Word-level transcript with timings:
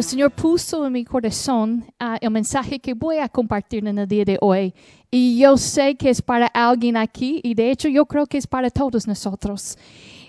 el 0.00 0.04
Señor 0.04 0.30
puso 0.30 0.86
en 0.86 0.94
mi 0.94 1.04
corazón 1.04 1.84
ah, 1.98 2.16
el 2.22 2.30
mensaje 2.30 2.78
que 2.78 2.94
voy 2.94 3.18
a 3.18 3.28
compartir 3.28 3.86
en 3.86 3.98
el 3.98 4.08
día 4.08 4.24
de 4.24 4.38
hoy. 4.40 4.72
Y 5.10 5.38
yo 5.38 5.58
sé 5.58 5.94
que 5.94 6.08
es 6.08 6.22
para 6.22 6.46
alguien 6.46 6.96
aquí 6.96 7.40
y 7.44 7.52
de 7.52 7.70
hecho 7.70 7.86
yo 7.86 8.06
creo 8.06 8.24
que 8.24 8.38
es 8.38 8.46
para 8.46 8.70
todos 8.70 9.06
nosotros. 9.06 9.76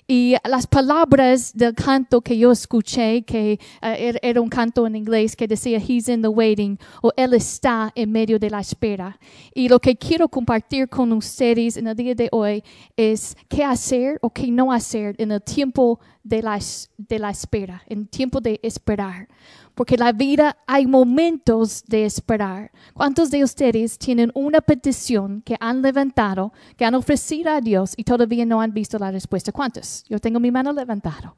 Y 0.08 0.36
las 0.44 0.68
palabras 0.68 1.54
del 1.54 1.74
canto 1.74 2.20
que 2.20 2.38
yo 2.38 2.52
escuché, 2.52 3.22
que 3.22 3.60
eh, 3.82 4.20
era 4.22 4.42
un 4.42 4.50
canto 4.50 4.86
en 4.86 4.98
inglés 4.98 5.38
que 5.38 5.48
decía, 5.48 5.78
He's 5.78 6.10
in 6.10 6.22
the 6.22 6.28
waiting, 6.28 6.78
o 7.02 7.14
Él 7.16 7.34
está 7.34 7.94
en 7.96 8.12
medio 8.12 8.38
de 8.38 8.50
la 8.50 8.60
espera. 8.60 9.18
Y 9.54 9.70
lo 9.70 9.80
que 9.80 9.96
quiero 9.96 10.28
compartir 10.28 10.90
con 10.90 11.14
ustedes 11.14 11.78
en 11.78 11.88
el 11.88 11.96
día 11.96 12.14
de 12.14 12.28
hoy 12.34 12.62
es 12.98 13.38
qué 13.48 13.64
hacer 13.64 14.20
o 14.22 14.30
qué 14.30 14.52
no 14.52 14.74
hacer 14.74 15.16
en 15.18 15.32
el 15.32 15.42
tiempo 15.42 16.02
de 16.24 16.42
la, 16.42 16.60
de 16.98 17.20
la 17.20 17.30
espera, 17.30 17.82
en 17.88 18.00
el 18.00 18.10
tiempo 18.10 18.42
de 18.42 18.60
esperar 18.64 19.30
porque 19.76 19.98
la 19.98 20.12
vida 20.12 20.58
hay 20.68 20.86
momentos 20.86 21.84
de 21.88 22.06
esperar. 22.06 22.72
¿Cuántos 22.94 23.32
de 23.32 23.44
ustedes 23.44 23.98
tienen 23.98 24.32
una 24.34 24.62
petición 24.62 25.42
que 25.44 25.56
han 25.60 25.82
levantado, 25.82 26.54
que 26.78 26.86
han 26.86 26.96
ofrecido 26.96 27.52
a 27.52 27.62
Dios 27.62 27.94
y 27.98 28.04
todavía 28.04 28.46
no 28.46 28.62
han 28.62 28.74
visto 28.74 28.98
la 29.00 29.12
respuesta? 29.12 29.52
¿Cuántos? 29.52 30.04
Yo 30.10 30.20
tengo 30.20 30.40
mi 30.40 30.52
mano 30.52 30.74
levantada. 30.74 31.36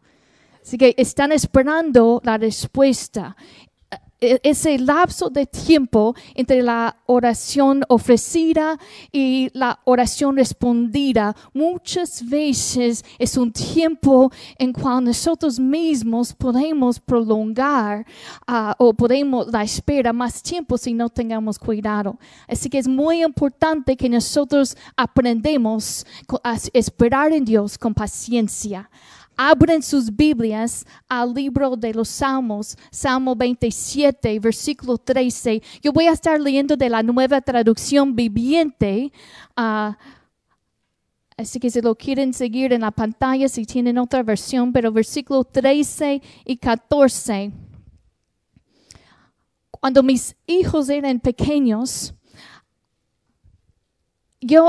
Así 0.61 0.77
que 0.77 0.95
están 0.97 1.31
esperando 1.31 2.21
la 2.23 2.37
respuesta. 2.37 3.35
E, 4.23 4.39
ese 4.41 4.77
lapso 4.79 5.29
de 5.29 5.45
tiempo 5.45 6.15
entre 6.33 6.63
la 6.63 6.95
oración 7.07 7.83
ofrecida 7.89 8.79
y 9.11 9.49
la 9.53 9.81
oración 9.83 10.37
respondida 10.37 11.35
muchas 11.53 12.23
veces 12.29 13.03
es 13.19 13.35
un 13.35 13.51
tiempo 13.51 14.31
en 14.57 14.71
cual 14.71 15.03
nosotros 15.03 15.59
mismos 15.59 16.33
podemos 16.33 17.01
prolongar 17.01 18.05
ah, 18.47 18.73
o 18.79 18.93
podemos 18.93 19.51
la 19.51 19.63
espera 19.63 20.13
más 20.13 20.41
tiempo 20.41 20.77
si 20.77 20.93
no 20.93 21.09
tengamos 21.09 21.59
cuidado. 21.59 22.17
Así 22.47 22.69
que 22.69 22.77
es 22.77 22.87
muy 22.87 23.23
importante 23.23 23.97
que 23.97 24.07
nosotros 24.07 24.77
aprendemos 24.95 26.05
a 26.43 26.55
esperar 26.71 27.33
en 27.33 27.43
Dios 27.43 27.77
con 27.77 27.93
paciencia 27.93 28.89
abren 29.37 29.81
sus 29.81 30.15
Biblias 30.15 30.85
al 31.07 31.33
libro 31.33 31.75
de 31.75 31.93
los 31.93 32.09
Salmos, 32.09 32.77
Salmo 32.91 33.35
27, 33.35 34.39
versículo 34.39 34.97
13. 34.97 35.61
Yo 35.81 35.91
voy 35.91 36.05
a 36.05 36.11
estar 36.11 36.39
leyendo 36.39 36.75
de 36.75 36.89
la 36.89 37.03
nueva 37.03 37.41
traducción 37.41 38.15
viviente. 38.15 39.11
Ah, 39.55 39.97
así 41.37 41.59
que 41.59 41.69
si 41.69 41.81
lo 41.81 41.95
quieren 41.95 42.33
seguir 42.33 42.73
en 42.73 42.81
la 42.81 42.91
pantalla, 42.91 43.49
si 43.49 43.65
tienen 43.65 43.97
otra 43.97 44.23
versión, 44.23 44.71
pero 44.71 44.91
versículo 44.91 45.43
13 45.43 46.21
y 46.45 46.57
14. 46.57 47.51
Cuando 49.71 50.01
mis 50.03 50.35
hijos 50.47 50.89
eran 50.89 51.19
pequeños, 51.19 52.13
yo 54.45 54.67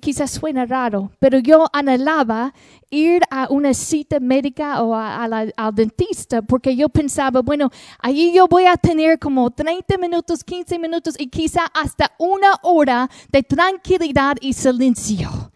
quizás 0.00 0.30
suena 0.30 0.66
raro, 0.66 1.10
pero 1.18 1.38
yo 1.38 1.66
anhelaba 1.72 2.52
ir 2.90 3.22
a 3.30 3.48
una 3.50 3.74
cita 3.74 4.20
médica 4.20 4.82
o 4.82 4.94
al 4.94 5.54
dentista 5.74 6.42
porque 6.42 6.76
yo 6.76 6.88
pensaba, 6.88 7.42
bueno, 7.42 7.70
allí 7.98 8.32
yo 8.32 8.46
voy 8.46 8.66
a 8.66 8.76
tener 8.76 9.18
como 9.18 9.50
30 9.50 9.98
minutos, 9.98 10.44
15 10.44 10.78
minutos 10.78 11.14
y 11.18 11.28
quizá 11.28 11.66
hasta 11.74 12.12
una 12.18 12.54
hora 12.62 13.10
de 13.30 13.42
tranquilidad 13.42 14.36
y 14.40 14.52
silencio. 14.52 15.53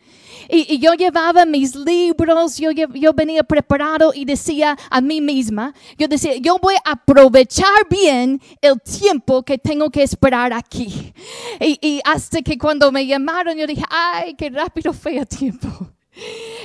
Y, 0.48 0.78
yo 0.78 0.94
llevaba 0.94 1.44
mis 1.44 1.74
libros, 1.74 2.56
yo, 2.56 2.70
yo 2.70 3.12
venía 3.12 3.42
preparado 3.42 4.12
y 4.14 4.24
decía 4.24 4.76
a 4.90 5.00
mí 5.00 5.20
misma, 5.20 5.74
yo 5.98 6.08
decía, 6.08 6.36
yo 6.36 6.58
voy 6.58 6.74
a 6.84 6.92
aprovechar 6.92 7.86
bien 7.90 8.40
el 8.60 8.80
tiempo 8.80 9.42
que 9.42 9.58
tengo 9.58 9.90
que 9.90 10.02
esperar 10.02 10.52
aquí. 10.52 11.12
Y, 11.60 11.78
y 11.82 12.00
hasta 12.04 12.40
que 12.40 12.56
cuando 12.56 12.90
me 12.92 13.06
llamaron, 13.06 13.56
yo 13.56 13.66
dije, 13.66 13.82
ay, 13.90 14.34
qué 14.34 14.48
rápido 14.50 14.92
fue 14.92 15.18
el 15.18 15.26
tiempo. 15.26 15.68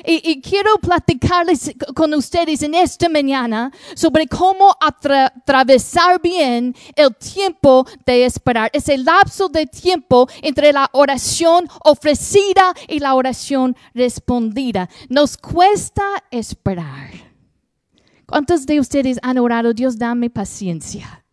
Y, 0.05 0.41
quiero 0.41 0.75
platicarles 0.81 1.73
con 1.95 2.13
ustedes 2.13 2.61
en 2.61 2.75
esta 2.75 3.07
mañana 3.07 3.71
sobre 3.95 4.27
cómo 4.27 4.75
atravesar 4.81 6.21
bien 6.21 6.75
el 6.95 7.15
tiempo 7.15 7.85
de 8.05 8.25
esperar, 8.25 8.69
ese 8.73 8.97
lapso 8.97 9.47
de 9.47 9.65
tiempo 9.65 10.27
entre 10.41 10.73
la 10.73 10.89
oración 10.91 11.69
ofrecida 11.85 12.73
y 12.87 12.99
la 12.99 13.15
oración 13.15 13.77
respondida. 13.93 14.89
Nos 15.07 15.37
cuesta 15.37 16.03
esperar. 16.31 17.11
¿Cuántos 18.25 18.65
de 18.65 18.79
ustedes 18.79 19.19
han 19.21 19.37
orado, 19.37 19.73
Dios, 19.73 19.97
dame 19.97 20.29
paciencia? 20.29 21.23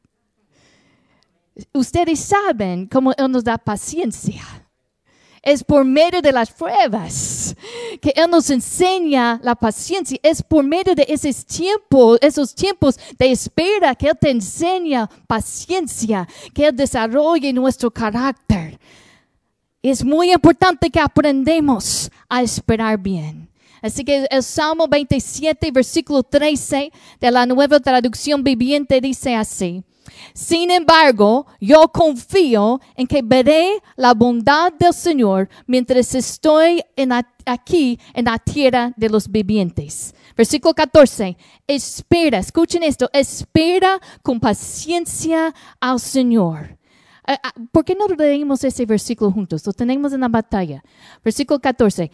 Ustedes 1.72 2.20
saben 2.20 2.86
cómo 2.86 3.12
Él 3.16 3.32
nos 3.32 3.42
da 3.42 3.58
paciencia 3.58 4.42
es 5.42 5.64
por 5.64 5.84
medio 5.84 6.20
de 6.20 6.32
las 6.32 6.50
pruebas 6.50 7.56
que 8.00 8.12
Él 8.14 8.30
nos 8.30 8.50
enseña 8.50 9.40
la 9.42 9.54
paciencia. 9.54 10.18
Es 10.22 10.42
por 10.42 10.64
medio 10.64 10.94
de 10.94 11.06
esos 11.08 11.44
tiempos, 11.44 12.18
esos 12.20 12.54
tiempos 12.54 12.98
de 13.18 13.30
espera 13.30 13.94
que 13.94 14.08
Él 14.08 14.18
te 14.20 14.30
enseña 14.30 15.08
paciencia, 15.26 16.28
que 16.52 16.66
Él 16.66 16.76
desarrolle 16.76 17.52
nuestro 17.52 17.90
carácter. 17.90 18.78
Es 19.82 20.04
muy 20.04 20.32
importante 20.32 20.90
que 20.90 21.00
aprendamos 21.00 22.10
a 22.28 22.42
esperar 22.42 22.98
bien. 22.98 23.48
Así 23.80 24.04
que 24.04 24.26
el 24.30 24.42
Salmo 24.42 24.86
27, 24.86 25.70
versículo 25.70 26.22
13 26.22 26.92
de 27.18 27.30
la 27.30 27.46
nueva 27.46 27.80
traducción 27.80 28.44
viviente 28.44 29.00
dice 29.00 29.34
así. 29.34 29.82
Sin 30.34 30.70
embargo, 30.70 31.46
yo 31.60 31.88
confío 31.88 32.80
en 32.94 33.06
que 33.06 33.22
veré 33.22 33.82
la 33.96 34.14
bondad 34.14 34.72
del 34.72 34.92
Señor 34.92 35.48
mientras 35.66 36.14
estoy 36.14 36.82
aquí 37.46 37.98
en 38.14 38.24
la 38.24 38.38
tierra 38.38 38.92
de 38.96 39.08
los 39.08 39.30
vivientes. 39.30 40.14
Versículo 40.36 40.74
14. 40.74 41.36
Espera, 41.66 42.38
escuchen 42.38 42.82
esto, 42.82 43.08
espera 43.12 44.00
con 44.22 44.40
paciencia 44.40 45.54
al 45.80 46.00
Señor. 46.00 46.78
Eh, 47.26 47.36
ah, 47.42 47.52
¿Por 47.70 47.84
qué 47.84 47.94
no 47.94 48.06
leemos 48.08 48.64
ese 48.64 48.86
versículo 48.86 49.30
juntos? 49.30 49.66
Lo 49.66 49.72
tenemos 49.72 50.12
en 50.12 50.20
la 50.20 50.28
batalla. 50.28 50.82
Versículo 51.22 51.60
14 51.60 52.10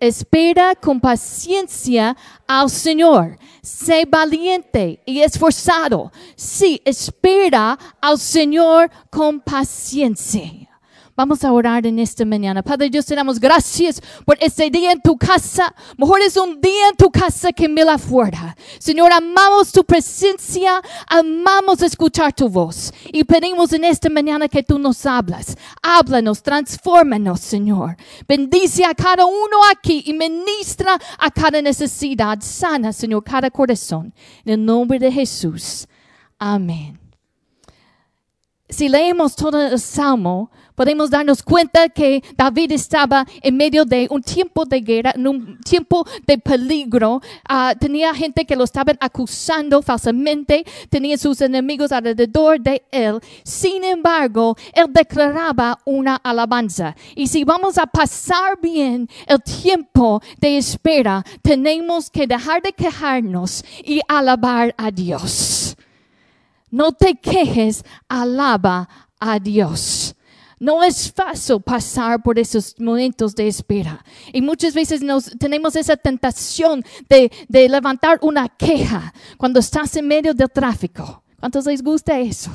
espera 0.00 0.74
con 0.74 1.00
paciencia 1.00 2.16
al 2.46 2.70
Señor. 2.70 3.38
Sé 3.62 4.04
valiente 4.06 5.02
y 5.04 5.20
esforzado. 5.20 6.12
Sí, 6.36 6.80
espera 6.84 7.78
al 8.00 8.18
Señor 8.18 8.90
con 9.10 9.40
paciencia. 9.40 10.67
Vamos 11.18 11.42
a 11.42 11.50
orar 11.50 11.84
en 11.84 11.98
esta 11.98 12.24
mañana. 12.24 12.62
Padre 12.62 12.88
Dios, 12.88 13.04
te 13.04 13.16
damos 13.16 13.40
gracias 13.40 14.00
por 14.24 14.38
este 14.40 14.70
día 14.70 14.92
en 14.92 15.00
tu 15.00 15.16
casa. 15.18 15.74
Mejor 15.96 16.20
es 16.20 16.36
un 16.36 16.60
día 16.60 16.90
en 16.90 16.96
tu 16.96 17.10
casa 17.10 17.52
que 17.52 17.68
mil 17.68 17.88
afuera. 17.88 18.56
Señor, 18.78 19.10
amamos 19.10 19.72
tu 19.72 19.82
presencia, 19.82 20.80
amamos 21.08 21.82
escuchar 21.82 22.32
tu 22.32 22.48
voz. 22.48 22.92
Y 23.12 23.24
pedimos 23.24 23.72
en 23.72 23.82
esta 23.82 24.08
mañana 24.08 24.46
que 24.46 24.62
tú 24.62 24.78
nos 24.78 25.04
hablas. 25.06 25.56
Háblanos, 25.82 26.40
transfórmanos, 26.40 27.40
Señor. 27.40 27.96
Bendice 28.28 28.84
a 28.84 28.94
cada 28.94 29.26
uno 29.26 29.56
aquí 29.72 30.04
y 30.06 30.12
ministra 30.12 31.00
a 31.18 31.30
cada 31.32 31.60
necesidad. 31.60 32.38
Sana, 32.40 32.92
Señor, 32.92 33.24
cada 33.24 33.50
corazón. 33.50 34.14
En 34.44 34.52
el 34.52 34.64
nombre 34.64 35.00
de 35.00 35.10
Jesús. 35.10 35.88
Amén. 36.38 36.96
Si 38.70 38.88
leemos 38.88 39.34
todo 39.34 39.60
el 39.66 39.80
salmo, 39.80 40.50
podemos 40.78 41.10
darnos 41.10 41.42
cuenta 41.42 41.88
que 41.88 42.22
David 42.36 42.70
estaba 42.70 43.26
en 43.42 43.56
medio 43.56 43.84
de 43.84 44.06
un 44.10 44.22
tiempo 44.22 44.64
de 44.64 44.80
guerra, 44.80 45.12
en 45.16 45.26
un 45.26 45.58
tiempo 45.58 46.06
de 46.24 46.38
peligro. 46.38 47.20
Ah, 47.48 47.74
tenía 47.76 48.14
gente 48.14 48.44
que 48.44 48.54
lo 48.54 48.62
estaban 48.62 48.96
acusando 49.00 49.82
falsamente, 49.82 50.64
tenía 50.88 51.18
sus 51.18 51.40
enemigos 51.40 51.90
alrededor 51.90 52.60
de 52.60 52.84
él. 52.92 53.18
Sin 53.42 53.82
embargo, 53.82 54.56
él 54.72 54.86
declaraba 54.92 55.80
una 55.84 56.14
alabanza. 56.14 56.94
Y 57.16 57.26
si 57.26 57.42
vamos 57.42 57.76
a 57.76 57.88
pasar 57.88 58.60
bien 58.62 59.08
el 59.26 59.42
tiempo 59.42 60.22
de 60.38 60.58
espera, 60.58 61.24
tenemos 61.42 62.08
que 62.08 62.28
dejar 62.28 62.62
de 62.62 62.72
quejarnos 62.72 63.64
y 63.84 64.00
alabar 64.06 64.72
a 64.78 64.92
Dios. 64.92 65.76
No 66.70 66.92
te 66.92 67.16
quejes, 67.16 67.84
alaba 68.08 68.88
a 69.18 69.40
Dios. 69.40 70.14
No 70.60 70.82
es 70.82 71.12
fácil 71.12 71.60
pasar 71.60 72.22
por 72.22 72.38
esos 72.38 72.74
momentos 72.78 73.34
de 73.34 73.48
espera. 73.48 74.04
Y 74.32 74.42
muchas 74.42 74.74
veces 74.74 75.02
nos, 75.02 75.30
tenemos 75.38 75.76
esa 75.76 75.96
tentación 75.96 76.84
de, 77.08 77.30
levantar 77.48 78.18
una 78.22 78.48
queja 78.48 79.12
cuando 79.36 79.60
estás 79.60 79.96
en 79.96 80.08
medio 80.08 80.34
del 80.34 80.50
tráfico. 80.50 81.22
¿Cuántos 81.38 81.66
les 81.66 81.82
gusta 81.82 82.18
eso? 82.18 82.50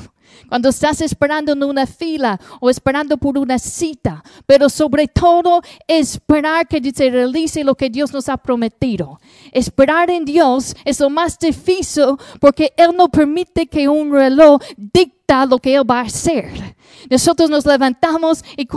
cuando 0.50 0.70
estás 0.70 1.02
esperando 1.02 1.54
en 1.54 1.64
una 1.64 1.86
fila 1.86 2.40
o 2.60 2.70
esperando 2.70 3.18
por 3.18 3.38
una 3.38 3.60
cita, 3.60 4.24
pero 4.46 4.70
sobre 4.70 5.08
todo 5.08 5.62
esperar 5.88 6.68
que 6.68 6.82
se 6.92 7.10
realice 7.10 7.64
lo 7.64 7.76
que 7.76 7.90
Dios 7.90 8.12
nos 8.14 8.30
ha 8.30 8.38
prometido. 8.38 9.20
Esperar 9.52 10.10
en 10.10 10.26
Dios 10.26 10.76
es 10.86 11.00
lo 11.00 11.10
más 11.10 11.38
difícil 11.40 12.16
porque 12.40 12.74
Él 12.78 12.92
no 12.96 13.10
permite 13.10 13.68
que 13.68 13.88
un 13.88 14.12
reloj 14.12 14.62
dicta 14.76 15.46
lo 15.46 15.60
que 15.60 15.76
Él 15.76 15.90
va 15.90 16.00
a 16.00 16.06
hacer. 16.06 16.76
Nosotros 17.10 17.50
nos 17.50 17.66
levantamos 17.66 18.44
y 18.58 18.68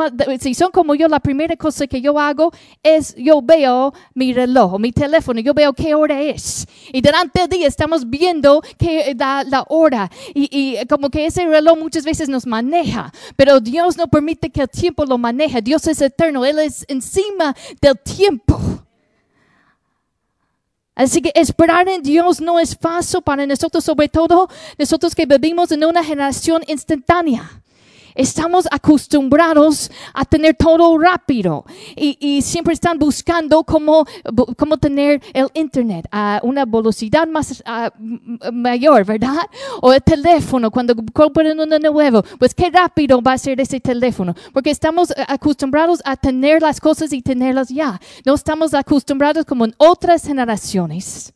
si 0.41 0.55
son 0.55 0.71
como 0.71 0.95
yo, 0.95 1.09
la 1.09 1.21
primera 1.21 1.57
cosa 1.57 1.87
que 1.87 2.01
yo 2.01 2.19
hago 2.19 2.53
es 2.83 3.15
yo 3.17 3.41
veo 3.43 3.93
mi 4.15 4.33
reloj, 4.33 4.79
mi 4.79 4.93
teléfono, 4.93 5.41
yo 5.41 5.55
veo 5.55 5.73
qué 5.73 5.95
hora 5.95 6.21
es. 6.21 6.67
Y 6.93 7.01
durante 7.01 7.43
el 7.43 7.49
día 7.49 7.67
estamos 7.67 8.09
viendo 8.09 8.63
que 8.79 9.15
da 9.15 9.45
la 9.45 9.65
hora 9.69 10.11
y, 10.35 10.49
y 10.51 10.87
como 10.87 11.11
que 11.11 11.27
ese 11.27 11.47
reloj 11.47 11.79
muchas 11.79 12.05
veces 12.05 12.29
nos 12.29 12.47
maneja, 12.47 13.13
pero 13.37 13.61
Dios 13.61 13.97
no 13.97 14.09
permite 14.09 14.51
que 14.51 14.63
el 14.63 14.69
tiempo 14.69 15.05
lo 15.05 15.19
maneje. 15.19 15.63
Dios 15.63 15.87
es 15.87 16.01
eterno, 16.01 16.45
Él 16.45 16.59
es 16.59 16.85
encima 16.89 17.55
del 17.81 17.99
tiempo. 17.99 18.61
Así 20.97 21.21
que 21.21 21.31
esperar 21.35 21.87
en 21.91 22.03
Dios 22.03 22.41
no 22.41 22.59
es 22.59 22.75
fácil 22.75 23.21
para 23.21 23.47
nosotros, 23.47 23.85
sobre 23.85 24.09
todo 24.09 24.49
nosotros 24.79 25.15
que 25.15 25.27
vivimos 25.27 25.71
en 25.71 25.85
una 25.85 26.03
generación 26.03 26.63
instantánea. 26.67 27.63
Estamos 28.17 28.67
acostumbrados 28.71 29.91
a 30.15 30.25
tener 30.25 30.55
todo 30.55 30.99
rápido 30.99 31.65
y, 31.95 32.43
siempre 32.43 32.75
están 32.75 32.99
buscando 32.99 33.63
cómo, 33.65 34.07
cómo 34.57 34.79
tener 34.79 35.23
el 35.33 35.49
internet 35.55 36.07
a 36.11 36.41
una 36.43 36.65
velocidad 36.65 37.27
más 37.29 37.63
mayor, 38.53 39.05
¿verdad? 39.05 39.37
O 39.81 39.93
el 39.93 40.03
teléfono, 40.03 40.71
cuando 40.71 40.95
compran 41.13 41.59
uno 41.59 41.79
nuevo, 41.79 42.23
pues 42.39 42.55
qué 42.55 42.71
rápido 42.71 43.21
va 43.21 43.35
a 43.35 43.39
ser 43.39 43.61
ese 43.61 43.81
teléfono, 43.81 44.35
porque 44.53 44.71
estamos 44.71 45.13
acostumbrados 45.29 46.01
a 46.05 46.17
tener 46.17 46.63
las 46.63 46.81
cosas 46.81 47.13
y 47.13 47.23
tenerlas 47.23 47.69
ya. 47.69 48.01
No 48.25 48.35
estamos 48.35 48.75
acostumbrados 48.75 49.45
como 49.45 49.65
en 49.65 49.75
otras 49.79 50.25
generaciones 50.25 51.35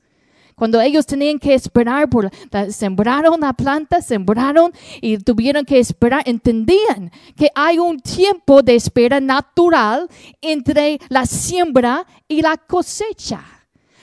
cuando 0.60 0.78
ellos 0.78 1.06
tenían 1.06 1.38
que 1.38 1.54
esperar 1.54 2.10
por, 2.10 2.30
sembraron 2.68 3.40
la 3.40 3.54
planta, 3.54 4.02
sembraron 4.02 4.74
y 5.00 5.16
tuvieron 5.16 5.64
que 5.64 5.78
esperar, 5.78 6.22
entendían 6.26 7.10
que 7.34 7.48
hay 7.54 7.78
un 7.78 7.98
tiempo 7.98 8.60
de 8.60 8.74
espera 8.74 9.20
natural 9.20 10.06
entre 10.42 11.00
la 11.08 11.24
siembra 11.24 12.06
y 12.28 12.42
la 12.42 12.58
cosecha. 12.58 13.59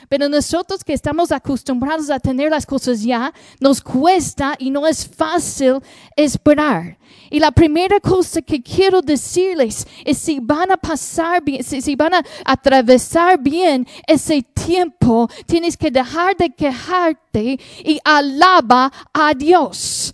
Pero 0.09 0.29
nosotros 0.29 0.83
que 0.83 0.93
estamos 0.93 1.31
acostumbrados 1.31 2.09
a 2.09 2.19
tener 2.19 2.49
las 2.49 2.65
cosas 2.65 3.01
ya, 3.01 3.33
nos 3.59 3.81
cuesta 3.81 4.55
y 4.57 4.69
no 4.69 4.87
es 4.87 5.07
fácil 5.07 5.79
esperar. 6.15 6.97
Y 7.29 7.39
la 7.39 7.51
primera 7.51 7.99
cosa 7.99 8.41
que 8.41 8.61
quiero 8.61 9.01
decirles 9.01 9.85
es 10.05 10.17
si 10.17 10.39
van 10.39 10.71
a 10.71 10.77
pasar 10.77 11.43
bien, 11.43 11.63
si, 11.63 11.95
van 11.95 12.13
a 12.13 12.23
atravesar 12.45 13.37
bien 13.39 13.85
ese 14.07 14.41
tiempo, 14.41 15.29
tienes 15.45 15.75
que 15.75 15.91
dejar 15.91 16.37
de 16.37 16.49
quejarte 16.49 17.59
y 17.83 17.99
alaba 18.03 18.91
a 19.13 19.33
Dios. 19.33 20.13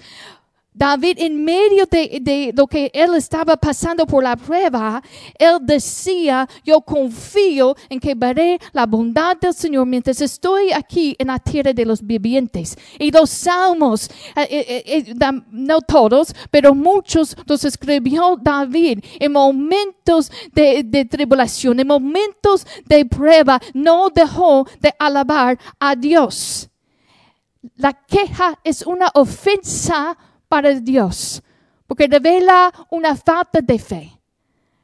David, 0.74 1.18
en 1.20 1.44
medio 1.44 1.86
de, 1.86 2.52
lo 2.56 2.66
que 2.66 2.90
él 2.94 3.14
estaba 3.16 3.56
pasando 3.58 4.08
por 4.08 4.24
la 4.24 4.36
prueba, 4.36 5.02
él 5.38 5.58
decía, 5.62 6.48
yo 6.64 6.82
confío 6.82 7.76
en 7.90 8.00
que 8.00 8.16
veré 8.16 8.60
la 8.72 8.86
bondad 8.86 9.38
del 9.38 9.54
Señor 9.54 9.86
mientras 9.86 10.20
estoy 10.22 10.72
aquí 10.72 11.16
en 11.20 11.28
la 11.28 11.38
tierra 11.38 11.74
de 11.74 11.86
los 11.86 12.02
vivientes. 12.02 12.76
Y 12.98 13.12
los 13.12 13.30
salmos, 13.30 14.10
eh, 14.36 14.48
eh, 14.50 14.84
eh, 14.86 15.16
no 15.52 15.82
todos, 15.82 16.34
pero 16.50 16.74
muchos 16.74 17.36
los 17.46 17.64
escribió 17.66 18.38
David 18.42 19.00
en 19.20 19.32
momentos 19.32 20.32
de, 20.54 20.84
de 20.84 21.06
tribulación, 21.06 21.80
en 21.80 21.88
momentos 21.88 22.66
de 22.86 23.06
prueba, 23.06 23.62
no 23.74 24.10
dejó 24.10 24.68
de 24.80 24.94
alabar 24.98 25.60
a 25.80 25.96
Dios. 25.96 26.70
La 27.76 27.94
queja 27.94 28.60
es 28.64 28.82
una 28.82 29.10
ofensa 29.14 30.18
para 30.54 30.80
Dios, 30.80 31.42
porque 31.88 32.06
revela 32.06 32.72
una 32.92 33.16
falta 33.16 33.60
de 33.60 33.80
fe. 33.80 34.22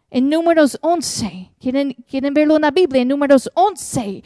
En 0.09 0.27
números 0.27 0.79
11, 0.81 1.51
¿quieren, 1.59 1.95
quieren 2.09 2.33
verlo 2.33 2.55
en 2.55 2.63
la 2.63 2.71
Biblia? 2.71 3.03
En 3.03 3.07
números 3.07 3.51
11, 3.53 4.23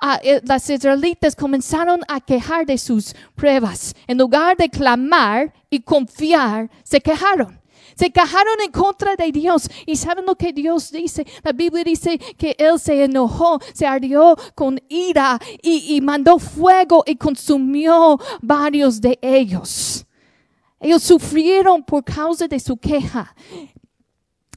uh, 0.00 0.06
las 0.44 0.70
israelitas 0.70 1.36
comenzaron 1.36 2.00
a 2.08 2.18
quejar 2.18 2.64
de 2.64 2.78
sus 2.78 3.14
pruebas. 3.34 3.94
En 4.06 4.16
lugar 4.16 4.56
de 4.56 4.70
clamar 4.70 5.52
y 5.68 5.80
confiar, 5.80 6.70
se 6.82 7.02
quejaron. 7.02 7.60
Se 7.94 8.10
quejaron 8.10 8.58
en 8.64 8.72
contra 8.72 9.16
de 9.16 9.30
Dios. 9.30 9.68
¿Y 9.84 9.96
saben 9.96 10.24
lo 10.24 10.34
que 10.34 10.54
Dios 10.54 10.90
dice? 10.90 11.26
La 11.42 11.52
Biblia 11.52 11.84
dice 11.84 12.16
que 12.38 12.56
Él 12.58 12.80
se 12.80 13.04
enojó, 13.04 13.60
se 13.74 13.86
ardió 13.86 14.34
con 14.54 14.80
ira 14.88 15.38
y 15.60 16.00
mandó 16.00 16.38
fuego 16.38 17.04
y 17.06 17.16
consumió 17.16 18.18
varios 18.40 18.98
de 18.98 19.18
ellos. 19.20 20.05
Ellos 20.80 21.02
sufrieron 21.02 21.82
por 21.82 22.04
causa 22.04 22.46
de 22.46 22.60
su 22.60 22.76
queja. 22.76 23.34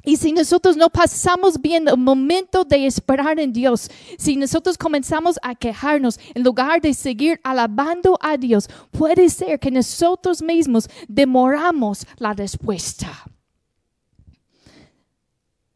Y 0.03 0.15
si 0.17 0.31
nosotros 0.31 0.77
no 0.77 0.89
pasamos 0.89 1.59
bien 1.61 1.87
el 1.87 1.97
momento 1.97 2.63
de 2.63 2.85
esperar 2.85 3.39
en 3.39 3.51
Dios, 3.51 3.89
si 4.17 4.35
nosotros 4.37 4.77
comenzamos 4.77 5.37
a 5.41 5.55
quejarnos 5.55 6.19
en 6.33 6.43
lugar 6.43 6.81
de 6.81 6.93
seguir 6.93 7.39
alabando 7.43 8.17
a 8.21 8.37
Dios, 8.37 8.69
puede 8.91 9.29
ser 9.29 9.59
que 9.59 9.71
nosotros 9.71 10.41
mismos 10.41 10.89
demoramos 11.07 12.05
la 12.17 12.33
respuesta. 12.33 13.09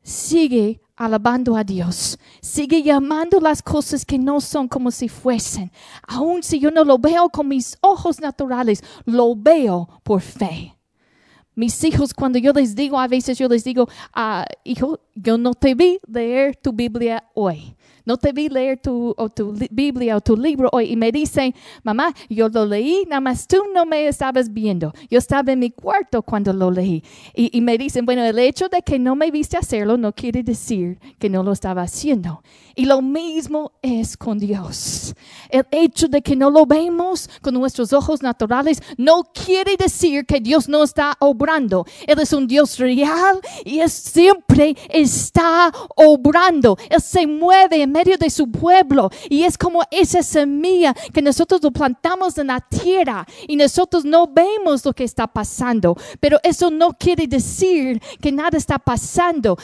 Sigue 0.02 0.82
alabando 1.06 1.56
a 1.56 1.64
Dios. 1.64 2.18
Sigue 2.42 2.82
llamando 2.84 3.40
las 3.40 3.62
cosas 3.62 4.06
que 4.06 4.18
no 4.18 4.42
son 4.42 4.68
como 4.68 4.92
si 4.92 5.10
fuesen. 5.10 5.72
Aun 6.08 6.44
si 6.44 6.60
yo 6.60 6.72
no 6.72 6.84
lo 6.84 6.98
veo 6.98 7.30
con 7.30 7.48
mis 7.48 7.78
ojos 7.82 8.20
naturales, 8.20 8.84
lo 9.06 9.36
veo 9.36 9.88
por 10.04 10.22
fe. 10.22 10.76
Mis 11.56 11.84
hijos, 11.84 12.14
cuando 12.14 12.40
yo 12.40 12.52
les 12.52 12.76
digo, 12.76 13.00
a 13.00 13.08
veces 13.08 13.38
yo 13.38 13.48
les 13.48 13.64
digo, 13.64 13.88
ah, 14.14 14.46
hijo, 14.64 15.00
yo 15.14 15.38
no 15.38 15.54
te 15.54 15.76
vi 15.76 16.00
leer 16.08 16.56
tu 16.56 16.74
Biblia 16.74 17.24
hoy 17.36 17.76
no 18.06 18.18
te 18.18 18.32
vi 18.34 18.50
leer 18.50 18.80
tu, 18.80 19.14
o 19.18 19.30
tu 19.30 19.54
Biblia 19.72 20.18
o 20.18 20.22
tu 20.22 20.36
libro 20.36 20.70
hoy 20.72 20.92
y 20.92 20.96
me 20.96 21.12
dicen, 21.12 21.54
mamá, 21.84 22.14
yo 22.30 22.50
lo 22.50 22.66
leí, 22.66 23.06
nada 23.08 23.22
más 23.22 23.48
tú 23.48 23.58
no 23.74 23.86
me 23.86 24.08
estabas 24.08 24.52
viendo. 24.52 24.94
Yo 25.10 25.20
estaba 25.20 25.52
en 25.52 25.60
mi 25.60 25.72
cuarto 25.72 26.22
cuando 26.22 26.54
lo 26.54 26.72
leí. 26.72 27.04
Y, 27.34 27.62
me 27.62 27.78
dicen, 27.78 28.06
bueno, 28.06 28.24
el 28.24 28.40
hecho 28.40 28.68
de 28.70 28.82
que 28.82 29.00
no 29.00 29.16
me 29.16 29.32
viste 29.32 29.58
hacerlo 29.58 29.98
no 29.98 30.14
quiere 30.14 30.44
decir 30.44 31.00
que 31.20 31.30
no 31.30 31.44
lo 31.44 31.52
estaba 31.52 31.84
haciendo. 31.84 32.44
Y 32.76 32.86
lo 32.86 33.02
mismo 33.02 33.72
es 33.82 34.18
con 34.18 34.40
Dios. 34.40 35.16
El 35.50 35.66
hecho 35.72 36.08
de 36.08 36.22
que 36.22 36.36
no 36.36 36.50
lo 36.50 36.66
vemos 36.66 37.30
con 37.42 37.54
nuestros 37.54 37.94
ojos 37.94 38.22
naturales 38.22 38.82
no 38.98 39.24
quiere 39.24 39.78
decir 39.78 40.26
que 40.26 40.40
Dios 40.40 40.68
no 40.68 40.84
está 40.84 41.16
obrando. 41.20 41.86
Él 42.08 42.20
es 42.20 42.34
un 42.34 42.48
Dios 42.48 42.80
real 42.80 43.40
y 43.64 43.80
siempre 43.88 44.76
está 44.90 45.72
obrando. 45.96 46.78
Él 46.90 47.02
se 47.02 47.28
mueve 47.28 47.84
en 47.84 47.93
medio 47.94 48.18
de 48.18 48.30
su 48.30 48.52
pueblo 48.52 49.10
y 49.30 49.44
es 49.44 49.58
como 49.58 49.82
esa 49.92 50.24
semilla 50.24 50.94
que 51.14 51.22
nosotros 51.22 51.62
lo 51.64 51.72
plantamos 51.72 52.38
en 52.38 52.48
la 52.48 52.60
tierra 52.60 53.26
y 53.48 53.56
nosotros 53.56 54.04
no 54.04 54.28
vemos 54.28 54.84
lo 54.84 54.94
que 54.94 55.04
está 55.04 55.28
pasando. 55.28 55.96
Pero 56.20 56.40
eso 56.44 56.70
no 56.70 56.94
quiere 56.94 57.28
decir 57.28 58.02
que 58.20 58.32
nada 58.32 58.58
está 58.58 58.80
pasando. 58.80 59.58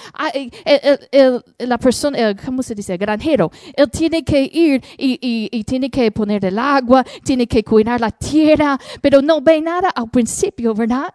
la 1.59 1.77
persona, 1.77 2.35
¿cómo 2.45 2.63
se 2.63 2.75
dice? 2.75 2.99
granjero. 2.99 3.51
Él 3.75 3.89
tiene 3.89 4.23
que 4.23 4.41
ir 4.41 4.83
y, 4.97 5.63
tiene 5.63 5.89
que 5.89 6.11
poner 6.11 6.45
el 6.45 6.59
agua, 6.59 7.03
tiene 7.23 7.47
que 7.47 7.63
cuidar 7.63 7.99
la 7.99 8.11
tierra, 8.11 8.77
pero 9.01 9.21
no 9.21 9.41
ve 9.41 9.61
nada 9.61 9.89
al 9.89 10.09
principio, 10.09 10.73
¿verdad? 10.73 11.09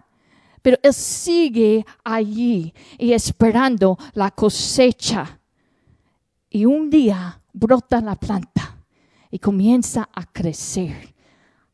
Pero 0.62 0.78
él 0.82 0.94
sigue 0.94 1.84
allí 2.02 2.72
y 2.98 3.12
esperando 3.12 3.98
la 4.14 4.30
cosecha. 4.30 5.40
Y 6.54 6.66
un 6.66 6.88
día 6.88 7.40
brota 7.52 8.00
la 8.00 8.14
planta 8.14 8.78
y 9.28 9.40
comienza 9.40 10.08
a 10.14 10.24
crecer. 10.24 11.12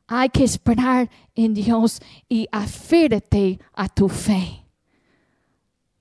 Hay 0.06 0.30
que 0.30 0.42
esperar 0.42 1.10
en 1.34 1.52
Dios 1.52 2.00
y 2.30 2.48
aférrate 2.50 3.60
a 3.74 3.90
tu 3.90 4.08
fe. 4.08 4.64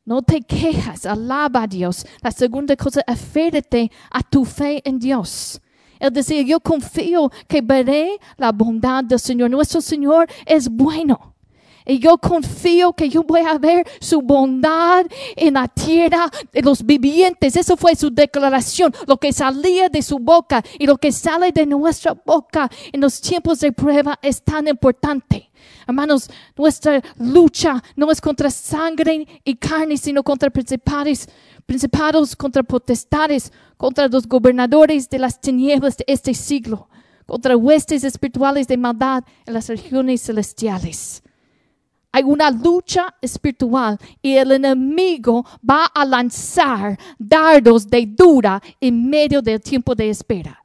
No 0.05 0.21
te 0.21 0.39
quejas, 0.39 1.05
alaba 1.05 1.63
a 1.63 1.67
Dios. 1.67 2.07
La 2.21 2.31
segunda 2.31 2.77
cosa, 2.77 3.01
aférrate 3.05 3.91
a 4.09 4.23
tu 4.23 4.45
fe 4.45 4.81
en 4.87 4.97
Dios. 4.97 5.59
Él 5.99 6.13
decía, 6.13 6.41
yo 6.41 6.61
confío 6.61 7.29
que 7.49 7.61
veré 7.61 8.17
la 8.37 8.53
bondad 8.53 9.03
del 9.03 9.19
Señor. 9.19 9.49
Nuestro 9.51 9.81
Señor 9.81 10.25
es 10.45 10.69
bueno. 10.69 11.35
Y 11.89 11.97
yo 11.97 12.19
confío 12.19 12.93
que 12.93 13.09
yo 13.09 13.23
voy 13.23 13.41
a 13.41 13.57
ver 13.57 13.83
su 13.99 14.21
bondad 14.21 15.07
en 15.35 15.55
la 15.55 15.67
tierra 15.67 16.29
de 16.53 16.61
los 16.61 16.85
vivientes. 16.85 17.55
Eso 17.55 17.75
fue 17.75 17.95
su 17.95 18.11
declaración. 18.11 18.93
Lo 19.07 19.17
que 19.17 19.33
salía 19.33 19.89
de 19.89 20.03
su 20.03 20.19
boca 20.19 20.63
y 20.77 20.85
lo 20.85 20.97
que 20.97 21.11
sale 21.11 21.51
de 21.51 21.65
nuestra 21.65 22.13
boca 22.13 22.69
en 22.93 23.01
los 23.01 23.19
tiempos 23.19 23.59
de 23.61 23.71
prueba 23.71 24.19
es 24.21 24.43
tan 24.43 24.67
importante. 24.67 25.49
Hermanos, 25.87 26.29
nuestra 26.55 27.01
lucha 27.17 27.83
no 27.95 28.11
es 28.11 28.21
contra 28.21 28.51
sangre 28.51 29.27
y 29.43 29.55
carne, 29.55 29.97
sino 29.97 30.21
contra 30.21 30.51
principales, 30.51 31.27
principados, 31.65 32.35
contra 32.35 32.61
potestades, 32.61 33.51
contra 33.77 34.07
los 34.07 34.27
gobernadores 34.27 35.09
de 35.09 35.17
las 35.17 35.41
tinieblas 35.41 35.97
de 35.97 36.03
este 36.05 36.35
siglo, 36.35 36.87
contra 37.25 37.57
huestes 37.57 38.03
espirituales 38.03 38.67
de 38.67 38.77
maldad 38.77 39.23
en 39.47 39.55
las 39.55 39.69
regiones 39.69 40.21
celestiales. 40.21 41.23
Hay 42.11 42.23
una 42.23 42.49
lucha 42.49 43.13
espiritual 43.21 43.97
y 44.21 44.35
el 44.35 44.51
enemigo 44.51 45.45
va 45.67 45.85
a 45.85 46.05
lanzar 46.05 46.97
dardos 47.19 47.87
de 47.87 48.05
dura 48.07 48.61
en 48.81 49.09
medio 49.09 49.41
del 49.41 49.61
tiempo 49.61 49.93
de 49.93 50.09
espera. 50.09 50.63